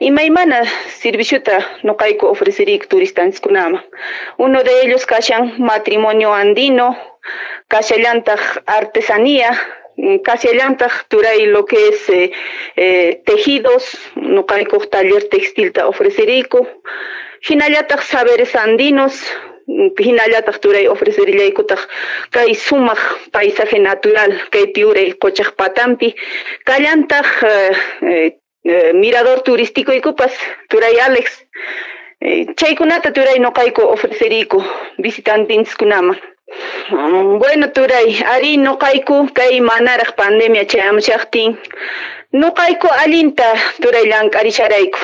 [0.00, 0.62] imaymana
[1.00, 3.84] serviciota noqayku ofrecerik turistanchikkunama.
[4.38, 6.96] Uno de ellos kashan matrimonio andino,
[7.68, 9.50] kashallantaq artesanía,
[10.24, 12.30] kashallantaq turay lo que es eh,
[12.76, 16.66] eh, tejidos, noqayku taller textilta ofreceriku,
[17.48, 19.14] hinallataq saberes andinos,
[19.68, 21.80] hinallataq turay ofrecerillaykutaq
[22.32, 22.98] kay sumaq
[23.32, 26.14] paisaje natural kay tiuray qochaq patampi
[26.64, 27.28] kallantaq
[28.02, 30.32] eh, eh mirador turístico y copas
[30.68, 31.26] turay Alex.
[32.20, 34.58] Eh, chaykunata turay noqayku ofreceriku
[34.98, 36.14] visitantes kunama
[36.90, 41.50] mm, bueno turay ari noqayku kay manaraq pandemia chayamushaqtin
[42.32, 43.48] noqayku allinta
[43.82, 44.98] turay llank'arisharayku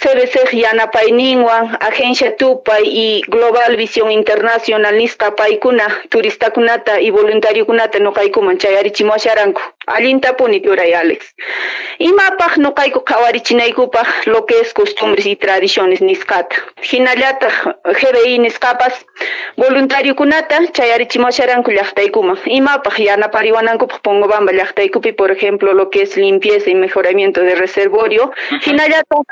[0.00, 10.60] CBC yanapayninwan agencia Tupay y Global Visión Internacional nisqapaykuna turistakunata y voluntariukunata noqaykuman chayarichimuasharanku allintapuni
[10.60, 11.34] turay Alex.
[11.98, 17.54] Imapaq noqayku qhawarichinaykupak lo que es costumbres y tradiciones nisqata hinallataq
[18.00, 18.94] GBI nisqapas
[19.56, 27.40] voluntariukunata chayarichimuasharanku llaqtaykuman imapaq yanapariwanankupaq Pongobamba llaqtaykupi por ejemplo lo que es limpieza y mejoramiento
[27.40, 28.30] de reservorio.
[28.64, 29.26] Hinallataq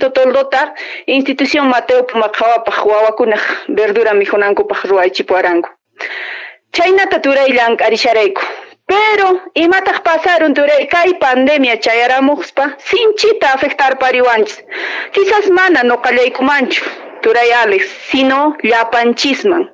[0.00, 0.74] Hokfito toldota
[1.06, 5.68] institución Mateo Pumakawapaq wawakunaq verdura mijunankupaq ruwaychipuaranku
[6.72, 8.42] chaynata turay llank'arisharayku
[8.86, 14.64] pero imataq pasaron turay kay pandemia chayaramuqspa sinchita afectar pariwanchis
[15.12, 16.82] quizás mana noqallaykumanchu
[17.22, 19.68] turay Alex sino llapanchisman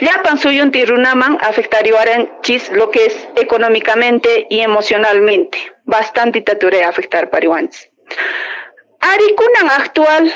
[0.00, 5.58] llapan suyunti runaman afectariwaranchis lo que es económicamente y emocionalmente.
[5.84, 7.90] Bastante turay afectar pariwanchis
[9.06, 10.32] Arikunan actual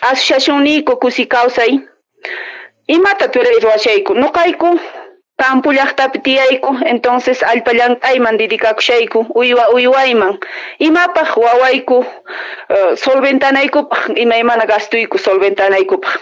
[0.00, 1.80] asociación niku kusi kawsay
[2.86, 4.78] imata turay ruwashayku nuqayku
[5.38, 10.38] campo llaqtapi tiyayku entonces allpallank'ayman dedikakushayku uywa uywayman
[10.78, 16.20] imapaq wawayku uh, solventanaykupaq imaymana gastuyku solventanaykupaq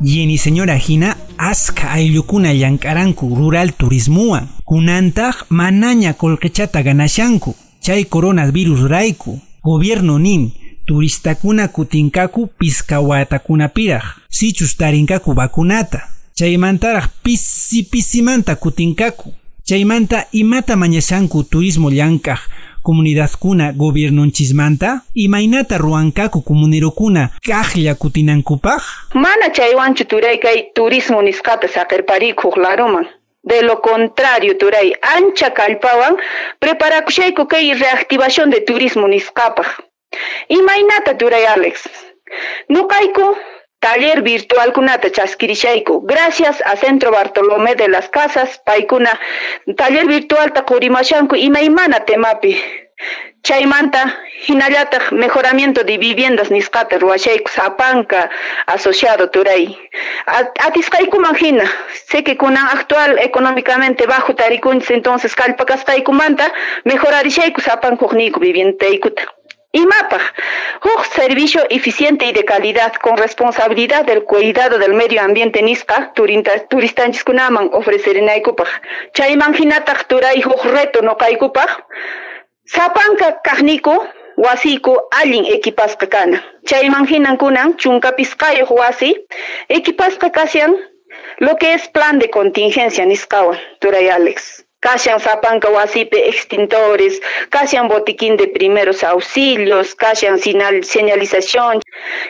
[0.00, 9.40] Yeni señora Gina, aska ayllukuna llank'aranku rural turismuwan kunantaq manaña kolqechata ganashanku chay coronavirus rayku.
[9.64, 10.52] Gobierno nin
[10.86, 16.00] turistakuna kutinkaku pisca watakunapiraq sichus tarinkaku vacunata.
[16.34, 19.32] Chaymantaraq pisi pisimanta kutinkaku
[19.64, 22.38] chaymanta imata mañashanku turismo llank'aq
[22.84, 28.82] comunidadkuna gobiernonchismanta imaynata ruwankaku comunerokuna kaqlla kutinankupaq
[29.14, 33.06] Mana chaywanchu turay kay turismo nisqata saqirparikuq laruman.
[33.50, 36.14] De lo contrario, turay ancha kallpawan
[36.58, 39.68] preparakushayku kay reactivación de turismo nisqapaq.
[40.48, 41.88] Imaynata turay Alex.
[42.68, 43.26] Nuqayku
[43.80, 46.04] taller virtual kunata chaskirishayku.
[46.06, 49.18] Gracias a Centro Bartolomé de las Casas, paykuna
[49.76, 52.52] taller virtual ta qurimashanku imaymana temapi.
[53.42, 54.02] Chaymanta
[54.46, 58.28] hinallataq mejoramiento de viviendas nisqata ruwashayku sapanka
[58.66, 59.78] asociado turay.
[60.66, 61.64] Atisqaykuman hina,
[62.08, 66.52] sé que kunan actual económicamente bajo tarikunchis entonces kallpakasqaykumanta
[66.84, 69.22] mejorarishayku sapankuqniyku viviendaykutta.
[69.70, 70.22] IMAPAG,
[70.82, 77.22] un servicio eficiente y de calidad con responsabilidad del cuidado del medio ambiente nisqa turistanchis
[77.22, 78.68] kunaman ofrecerinaykupaq.
[79.12, 81.70] Chayman hinataq turay huk reto noqaykupaq
[82.74, 83.94] sapanka kaqniku
[84.36, 86.38] wasiku allin equipasqa kana.
[86.66, 87.06] Chayman
[87.78, 89.16] chunka pisqayuq wasi
[89.68, 90.72] equipasqa kasyan
[91.40, 94.64] lo que es plan de contingencia nisqawan turay Alex.
[94.80, 101.80] Kashan sapanka wasipe extintores, kashan botiquín de primeros auxilios, kashan sinal, señalización.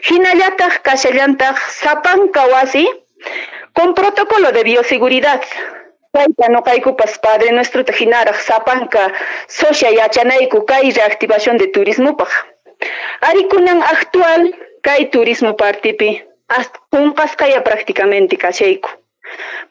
[0.08, 2.88] Hinallataq kashallantaq sapanka wasi
[3.74, 5.42] con protocolo de bioseguridad.
[6.14, 9.12] Kayta noqaykupas Padre Nuestro tajinaraq sapanka
[9.46, 12.30] socia yachanayku kay reactivación de turismopaq.
[13.20, 16.22] Arikunan actual kay turismo partipi
[16.90, 18.88] qunqasqaya prácticamente kashayku.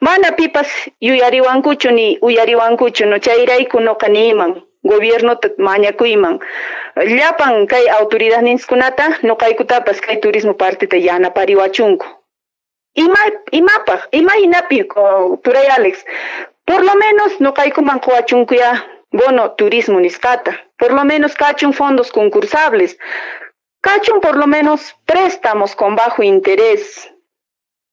[0.00, 0.70] Mana pipas
[1.00, 6.38] yuyariwankuchu ni uyariwankuchu no chayrayku noqa niman gobierno mañakuyman
[6.96, 12.06] llapan kay autoridad niskunata noqaykutapas kay turismo partita yanapariwachunku
[13.04, 13.22] ima
[13.60, 14.78] imapaq imaynapi
[15.42, 15.94] turay Alex.
[16.64, 18.70] Por lo menos noqaykuman quwachunkuya
[19.12, 22.98] bono turismo nisqata por lo menos kachun fondos concursables.
[23.80, 27.10] Kachun por lo menos préstamos con bajo interés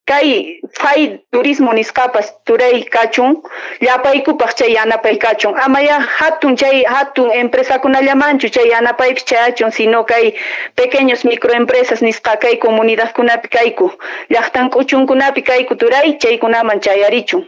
[0.05, 3.41] kay fay turismo nisqapas turay kachun
[3.81, 10.35] llapaykupaq chay yanapay kachun amaya hatun chay hatun empresakunallamanchu chay yanapaypis chayachun sino kay
[10.75, 13.91] pequeños microempresas nisqa kay comunidadkunapi kayku
[14.29, 17.41] llaqtan k'uchunkunapi kayku turay chaykunaman chayarichun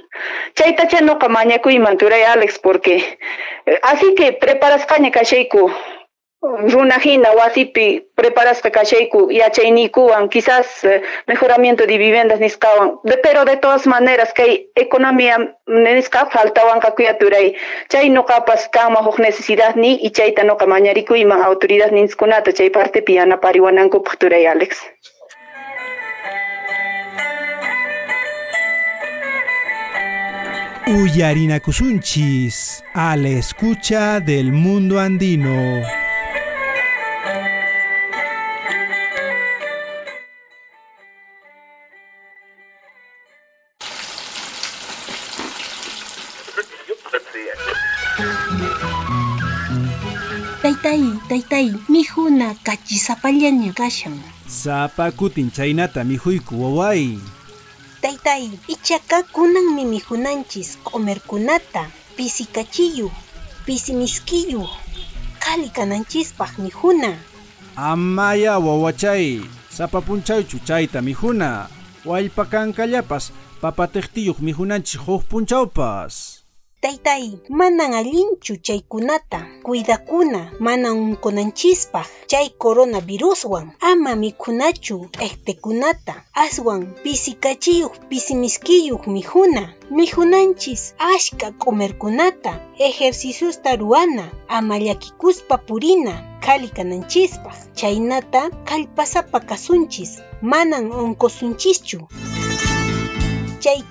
[0.56, 3.18] chaytacha noqa mañakuyman turay Alex porque
[3.84, 5.72] así que preparasqaña kashayku
[6.42, 13.58] runa hina wasipi preparasqa kashayku yachayniykuwan quizás eh, mejoramiento de viviendas nisqawan de, pero de
[13.58, 17.56] todas maneras kay economía nisqa faltawanqa kuya turay
[17.90, 24.18] chay nuqapas kanman huk necesidad ni y chayta nuqa mañarikuyman autoridad niskunata chay partepi yanapariwanankupaq
[24.18, 24.86] turay Alex.
[30.88, 36.07] Uyarinakusunchis a la escucha del mundo andino.
[51.28, 54.20] Taytay, mijuna kachisapallaña kashan.
[54.48, 57.20] Sapa kutin chaynata mijuyku waway.
[58.02, 63.12] Taytay, ichaka kunanmi mijunanchis comerkunata, pisi kachiyu,
[63.66, 64.68] pisi miskiyu,
[65.40, 67.18] kali kananchispaq mijuna.
[67.76, 71.68] Amaya wawachay, sapa punchaychu chayta mijuna.
[72.06, 76.37] Wallpakankallapas papatiqtiyuq mijunanchis huk punchawpas.
[76.82, 89.08] Taytay, manan allinchu chaykunata, cuidakuna, manan unkunanchispaq, chay coronaviruswan, ama mikunachu ektekunata, aswan pisikachiyuq pisimiskiyuq
[89.08, 96.14] mijuna, mijunanchis ashka comerkunata, ejerciciusta ruana, ama llakikuspa purina,
[96.46, 100.12] kali kananchispaq, chaynata kallpasapa kasunchis,
[100.42, 100.86] manan.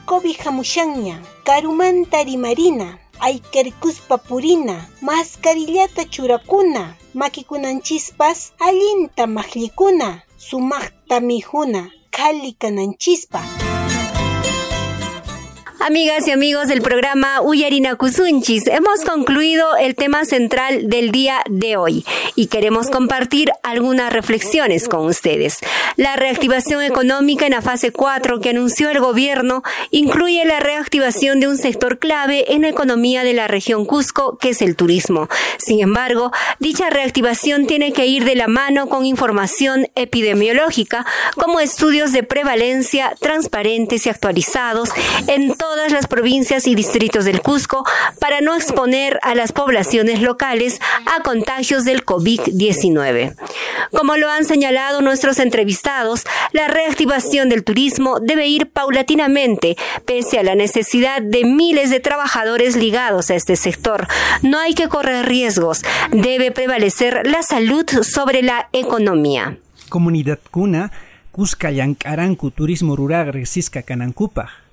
[0.07, 13.66] COVID hamushanña, karumanta rimarina, ayqirkuspa purina, maskarillata churakuna, makikunanchispas allinta maqllikuna, sumaqta mijuna, kali kananchispa.
[15.87, 21.77] Amigas y amigos del programa Uyarina Kusunchis, hemos concluido el tema central del día de
[21.77, 25.61] hoy y queremos compartir algunas reflexiones con ustedes.
[25.95, 29.63] La reactivación económica en la fase 4 que anunció el gobierno
[29.93, 34.49] incluye la reactivación de un sector clave en la economía de la región Cusco, que
[34.49, 35.29] es el turismo.
[35.59, 41.07] Sin embargo, dicha reactivación tiene que ir de la mano con información epidemiológica,
[41.37, 44.91] como estudios de prevalencia transparentes y actualizados
[45.29, 47.85] en todas las provincias y distritos del Cusco
[48.19, 53.37] para no exponer a las poblaciones locales a contagios del COVID-19.
[53.91, 60.43] Como lo han señalado nuestros entrevistados, la reactivación del turismo debe ir paulatinamente, pese a
[60.43, 64.09] la necesidad de miles de trabajadores ligados a este sector.
[64.41, 69.59] No hay que correr riesgos, debe prevalecer la salud sobre la economía.
[69.91, 70.91] Comunidad Cuna,
[71.33, 74.66] Cusca Yankaranku Turismo Rural Resisca Canancupaj.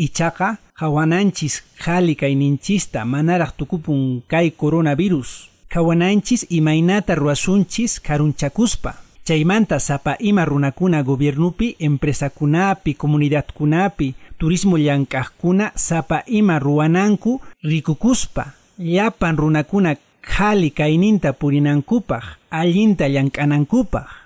[0.00, 5.50] Ichaqa hawananchis qhali kayninchista manaraq tukupun kay coronavirus.
[5.68, 8.94] Kawananchis imaynata ruasunchis karunchakuspa.
[9.24, 18.46] Chaymanta sapa ima runakuna gobiernupi, empresakunapi, comunidadkunapi, turismo llank'aqkuna sapa ima ruwananku rikukuspa.
[18.78, 24.19] Llapan runakuna khali kayninta purinankupaq, allinta llank'anankupaq.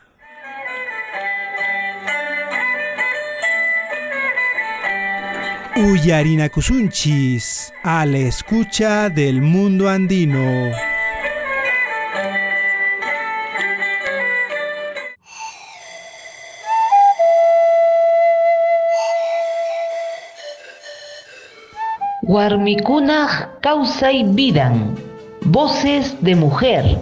[5.76, 10.70] Uyarina Kusunchis, a la escucha del mundo andino.
[23.60, 24.94] causa y vidan,
[25.42, 27.00] voces de mujer.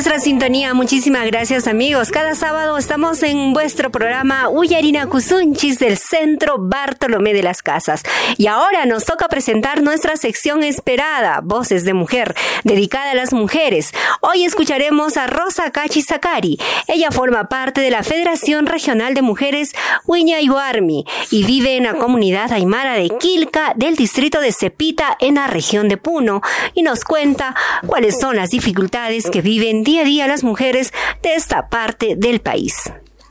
[0.00, 0.72] Vuestra sintonía.
[0.72, 2.10] Muchísimas gracias amigos.
[2.10, 8.02] Cada sábado estamos en vuestro programa Uyarina Kusunchis del Centro Bartolomé de las Casas.
[8.38, 12.34] Y ahora nos toca presentar nuestra sección esperada, Voces de Mujer,
[12.64, 13.92] dedicada a las mujeres.
[14.22, 16.58] Hoy escucharemos a Rosa Cachi Sakari.
[16.88, 19.72] Ella forma parte de la Federación Regional de Mujeres
[20.06, 25.46] Huiñayuarmi y vive en la comunidad aymara de Quilca del distrito de Cepita en la
[25.46, 26.40] región de Puno
[26.72, 27.54] y nos cuenta
[27.86, 32.38] cuáles son las dificultades que viven día a día las mujeres de esta parte del
[32.38, 32.74] país.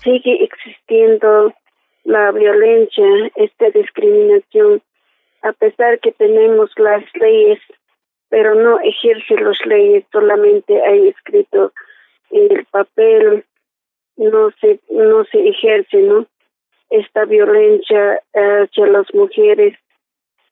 [0.04, 1.54] Sigue existiendo
[2.04, 3.06] la violencia,
[3.36, 4.82] esta discriminación,
[5.42, 7.60] a pesar que tenemos las leyes,
[8.28, 11.72] pero no ejerce las leyes, solamente hay escrito
[12.32, 13.46] en el papel,
[14.18, 16.26] no se, no se ejerce, ¿no?
[16.90, 19.78] Esta violencia hacia las mujeres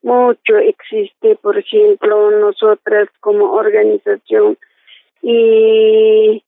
[0.03, 4.57] mucho existe, por ejemplo, nosotras como organización
[5.21, 6.43] y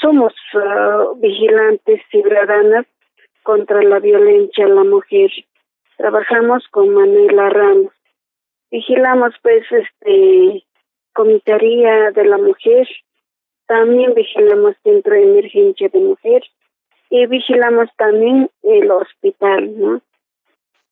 [0.00, 2.86] somos ah, vigilantes ciudadanas
[3.42, 5.30] contra la violencia a la mujer.
[5.96, 7.92] Trabajamos con Manuela Ramos.
[8.70, 10.64] Vigilamos pues este
[11.12, 12.86] comisaría de la mujer,
[13.66, 16.42] también vigilamos centro de emergencia de mujer
[17.08, 20.00] y vigilamos también el hospital, ¿no?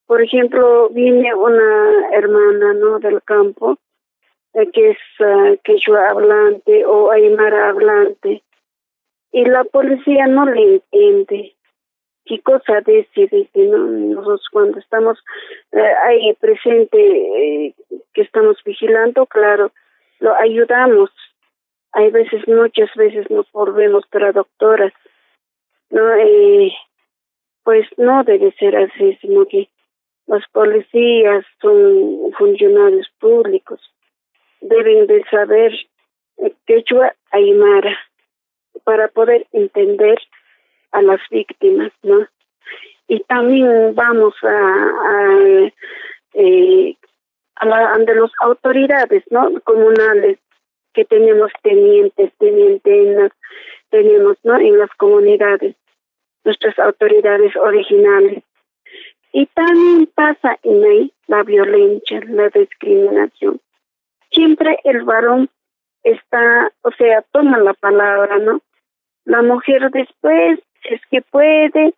[0.07, 2.99] Por ejemplo, viene una hermana, ¿no?
[3.01, 3.79] Del campo
[4.73, 8.43] que es uh, quechua hablante o aymara hablante.
[9.33, 11.55] Y la policía no le entiende.
[12.25, 13.79] Qué cosa dice ¿no?
[13.79, 15.19] nosotros cuando estamos
[15.73, 17.75] eh, ahí presente eh,
[18.15, 19.73] que estamos vigilando claro
[20.21, 21.11] lo ayudamos.
[21.93, 24.93] Hay veces muchas veces nos volvemos traductoras
[25.91, 26.73] no eh,
[27.63, 29.69] pues no debe ser así sino que
[30.27, 33.81] los policías son funcionarios públicos
[34.65, 35.73] deben de saber
[36.67, 37.99] quechua aymara
[38.85, 40.19] para poder entender
[40.93, 42.27] a las víctimas, ¿no?
[43.07, 45.71] Y también vamos a, a,
[46.35, 46.97] eh,
[47.57, 49.61] a la, ante las autoridades, ¿no?
[49.65, 50.39] Comunales
[50.95, 53.33] que tenemos tenientes, tenientes,
[53.91, 54.57] tenemos, ¿no?
[54.57, 55.75] En las comunidades,
[56.45, 58.43] nuestras autoridades originales.
[59.33, 63.61] Y también pasa en ahí la violencia, la discriminación
[64.35, 65.49] siempre el varón
[66.03, 68.61] está, o sea, toma la palabra, ¿no?
[69.25, 71.95] La mujer después, es que puede,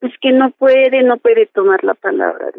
[0.00, 2.50] es que no puede, no puede tomar la palabra.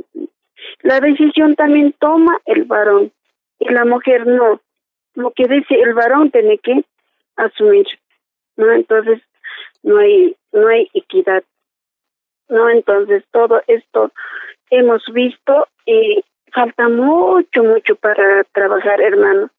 [0.84, 3.12] La decisión también toma el varón
[3.60, 4.62] y la mujer no.
[5.16, 6.84] Lo que dice el varón tiene que
[7.36, 7.88] asumir,
[8.58, 8.72] ¿no?
[8.72, 9.22] Entonces
[9.84, 11.44] no hay no hay equidad,
[12.50, 12.70] ¿no?
[12.70, 14.12] Entonces todo esto
[14.70, 16.24] hemos visto y
[16.54, 19.50] falta mucho, mucho para trabajar, hermano.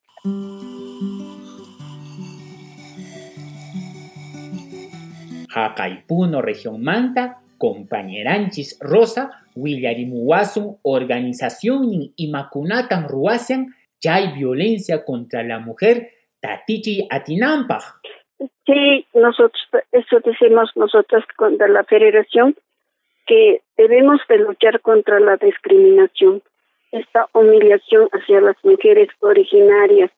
[5.54, 13.74] Hakaipuno región manta, compañeranchis Rosa, Willarimuwasun organización y makunatan ruasian,
[14.08, 17.84] hay violencia contra la mujer, tatichi atinampaj.
[18.66, 19.62] Sí, nosotros,
[19.92, 22.56] eso decimos nosotros contra la federación,
[23.26, 26.42] que debemos de luchar contra la discriminación,
[26.92, 30.10] esta humillación hacia las mujeres originarias,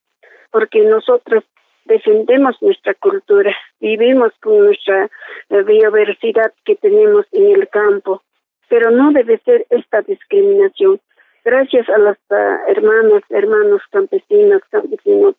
[0.51, 1.43] porque nosotros
[1.85, 5.09] defendemos nuestra cultura, vivimos con nuestra
[5.49, 8.21] eh, biodiversidad que tenemos en el campo,
[8.69, 10.99] pero no debe ser esta discriminación.
[11.43, 15.35] Gracias a las uh, hermanas, hermanos campesinos, campesinos,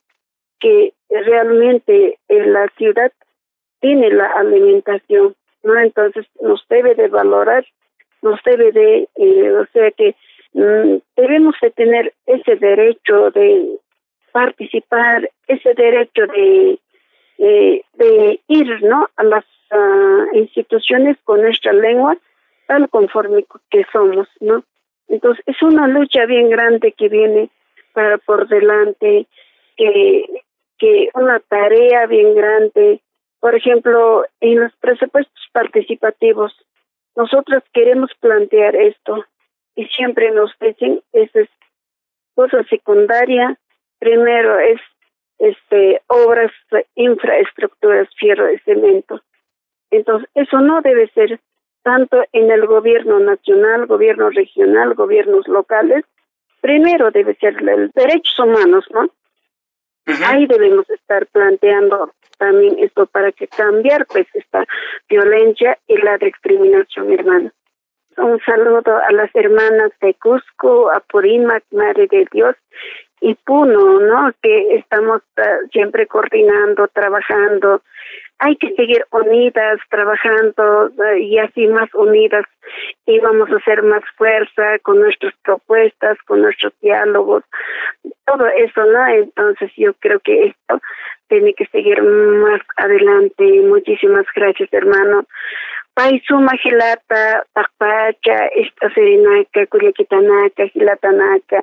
[0.60, 3.12] que realmente en la ciudad
[3.80, 5.34] tiene la alimentación,
[5.64, 5.78] ¿no?
[5.78, 7.66] Entonces nos debe de valorar,
[8.22, 10.14] nos debe de, eh, o sea que
[11.16, 13.78] debemos de tener ese derecho de
[14.32, 16.78] participar, ese derecho de,
[17.38, 19.08] de ir ¿no?
[19.16, 22.16] a las uh, instituciones con nuestra lengua
[22.66, 24.64] tal conforme que somos, ¿no?
[25.08, 27.48] Entonces es una lucha bien grande que viene
[27.92, 29.26] para por delante,
[29.76, 30.24] que,
[30.78, 33.00] que una tarea bien grande.
[33.38, 36.52] Por ejemplo, en los presupuestos participativos,
[37.14, 39.24] nosotros queremos plantear esto
[39.76, 41.48] y siempre nos dicen, esa es
[42.34, 43.56] cosa secundaria,
[43.98, 44.80] Primero es
[45.38, 46.52] este obras,
[46.94, 49.22] infraestructuras, fierro y cemento.
[49.90, 51.40] Entonces, eso no debe ser
[51.82, 56.04] tanto en el gobierno nacional, gobierno regional, gobiernos locales.
[56.60, 59.08] Primero debe ser los derechos humanos, ¿no?
[60.24, 64.64] Ahí debemos estar planteando también esto para que cambiar pues esta
[65.08, 67.50] violencia y la discriminación, hermano.
[68.16, 72.56] Un saludo a las hermanas de Cusco, a Purímac, Madre de Dios,
[73.20, 74.32] y Puno, ¿no?
[74.42, 77.82] Que estamos uh, siempre coordinando, trabajando.
[78.38, 82.44] Hay que seguir unidas, trabajando uh, y así más unidas
[83.06, 87.44] y vamos a hacer más fuerza con nuestras propuestas, con nuestros diálogos,
[88.26, 89.06] todo eso, ¿no?
[89.08, 90.80] Entonces yo creo que esto
[91.28, 93.44] tiene que seguir más adelante.
[93.62, 95.24] Muchísimas gracias, hermano.
[95.96, 97.22] paisu mahilata,
[97.54, 101.58] takpacha, istasirinaka, kulikitanaka, hilatanaka,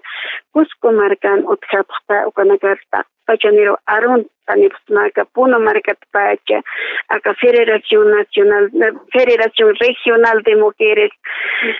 [0.54, 3.04] kusko markan utkapta, ukanakarta.
[3.26, 6.62] Pachanero arun, tanipsmaka, puno marcat pacha,
[7.10, 8.72] acá Federación Nacional,
[9.12, 11.12] Federación Regional de Mujeres,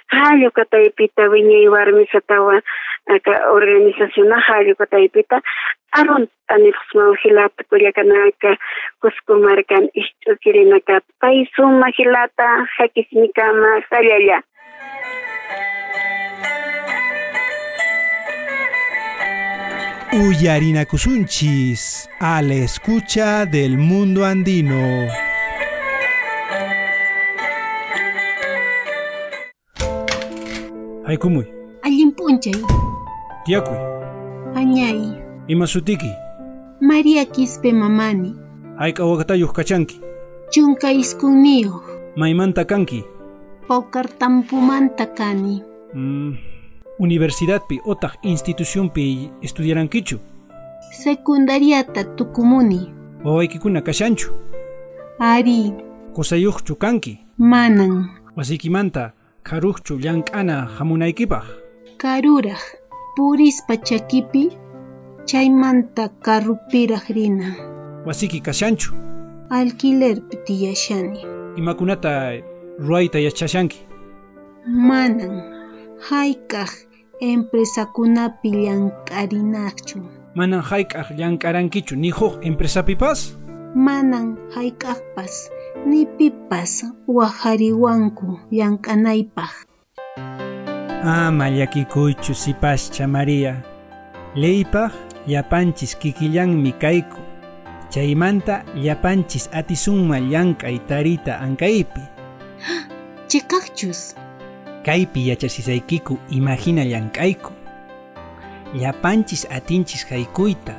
[0.10, 2.64] hayo kataipita, viña y barmisatawa,
[3.08, 5.42] acá organización hayo kataipita,
[5.92, 8.58] arun, tanipsma, hilata, kulikanaka,
[9.00, 12.68] Cusco marcan, isto kirinaka, paisuma hilata,
[20.14, 20.28] sayaya.
[20.30, 25.08] Uyarinakusunchis a la escucha del mundo andino.
[31.06, 31.46] Haykumuy,
[31.84, 32.54] Allin punchay,
[33.46, 33.78] tiyakuy,
[34.56, 36.12] añay, imasutiki,
[36.82, 38.36] María Quispe mamani,
[38.78, 40.02] hayka wakatayuq kachanki,
[40.50, 41.82] chunka iskunniyo,
[42.16, 43.04] maymanta kanki,
[43.68, 46.38] paukartampumanta kani, mm,
[47.00, 50.20] universidadpi otaq institucionpi estudiarankichu,
[50.92, 54.32] secundariata tukumuni, wawaykikuna kashanchu,
[55.20, 55.74] ari,
[56.14, 59.12] qusayuqchu kanki, manan, wasiykimanta
[59.44, 61.46] kharuqchu llank'ana hamunaykipaq,
[61.98, 62.62] karuraj,
[63.16, 64.50] purispa chakipi,
[65.26, 67.56] chaymanta karrupiraj rina,
[68.06, 68.94] wasiki kashanchu,
[69.50, 71.26] alquilerpi tiyashani,
[71.56, 72.34] imakunata
[72.80, 73.88] ruayta yachashanki,
[74.68, 75.63] manan,
[76.10, 76.72] haykaj
[77.22, 80.00] empresakunapi llank'arinaqchu,
[80.36, 83.38] manan hayk'aq llank'arankichu ni huq empresapipas,
[83.76, 85.48] manan hayk'aqpas
[85.88, 89.54] ni pipas waqhariwanku llank'anaypaq.
[91.04, 93.64] ama llakikuychu sipascha María,
[94.36, 94.92] leypaq
[95.28, 97.22] llapanchis kikillanmi kayku,
[97.90, 102.04] chaymanta llapanchis atisunma llank'ay tarita ankaypi,
[103.30, 104.16] Chikaqchus,
[104.86, 107.54] kaypi yachasisaykiku imagina llank'ayku,
[108.76, 110.76] llapanchis atinchis haykuyta,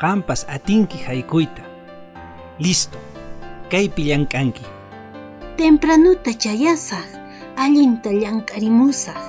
[0.00, 1.62] qampas atinki haykuyta,
[2.58, 2.98] listo,
[3.70, 4.64] kaypi llank'anki.
[5.56, 7.08] tempranuta chayasaq,
[7.56, 9.22] allinta llank'arimusaq.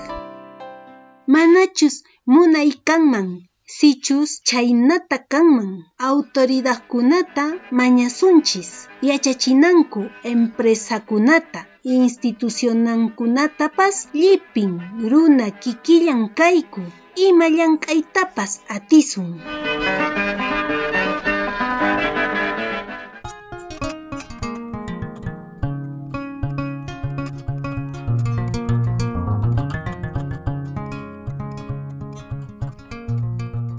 [1.27, 14.79] Manachus munay kanman, sichus chaynata kanman, autoridadkunata mañasunchis, yachachinanku empresakunata, institucionankunatapas llipin
[15.09, 16.81] runa kikillam kayku
[17.19, 19.41] ima llamk'aytapas atisun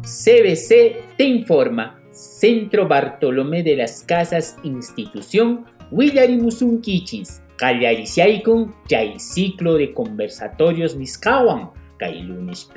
[0.05, 0.69] CBC
[1.17, 1.99] te informa.
[2.13, 11.71] Centro Bartolomé de las Casas Institución Willarimusun Kichis Callariciaikun Yay Ciclo de Conversatorios Niskawan.
[11.99, 12.69] Kay lunes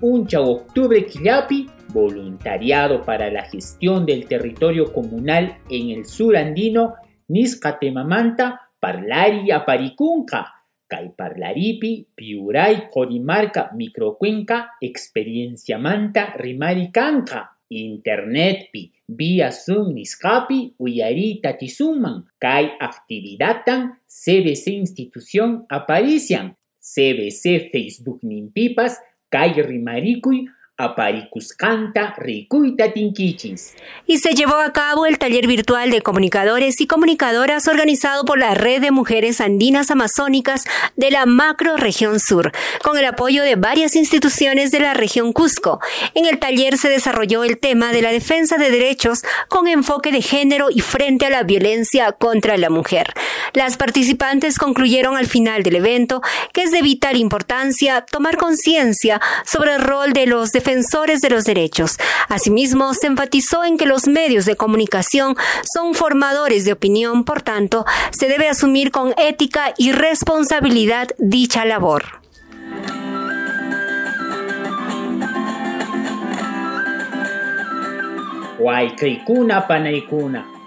[0.00, 1.68] puncha octubre killapi.
[1.92, 6.94] Voluntariado para la gestión del territorio comunal en el sur andino.
[7.28, 10.54] Niskatemamanta Parlari Aparicunca.
[10.88, 17.58] Kay parlaripi, piuray, corimarca, microcuenca, experiencia manta, rimaricanca.
[17.68, 29.60] Internetpi, vía Zoom niscapi, uyarita tisuman, Kai actividatan, CBC institución aparician, CBC Facebook nimpipas, Kai
[29.62, 30.46] rimaricuy,
[30.80, 33.74] Aparicuscanta Ricuita Tinquichis.
[34.06, 38.54] Y se llevó a cabo el taller virtual de comunicadores y comunicadoras organizado por la
[38.54, 40.62] Red de Mujeres Andinas Amazónicas
[40.94, 42.52] de la Macro Región Sur,
[42.84, 45.80] con el apoyo de varias instituciones de la región Cusco.
[46.14, 50.22] En el taller se desarrolló el tema de la defensa de derechos con enfoque de
[50.22, 53.14] género y frente a la violencia contra la mujer.
[53.52, 56.22] Las participantes concluyeron al final del evento
[56.52, 61.30] que es de vital importancia tomar conciencia sobre el rol de los defensores defensores de
[61.30, 61.96] los derechos.
[62.28, 65.34] Asimismo, se enfatizó en que los medios de comunicación
[65.72, 72.04] son formadores de opinión, por tanto, se debe asumir con ética y responsabilidad dicha labor.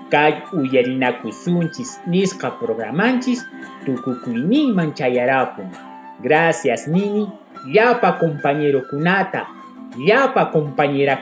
[0.09, 3.45] Kay uyarinakusunchis nisqa programanchis
[3.85, 5.71] tukukuyniyman chayarapun.
[6.19, 7.31] Gracias nini,
[7.65, 9.47] llapa compañero kunata,
[9.97, 10.45] llapa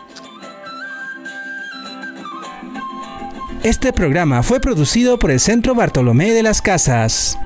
[3.61, 7.37] Este programa fue producido por el Centro Bartolomé de las Casas.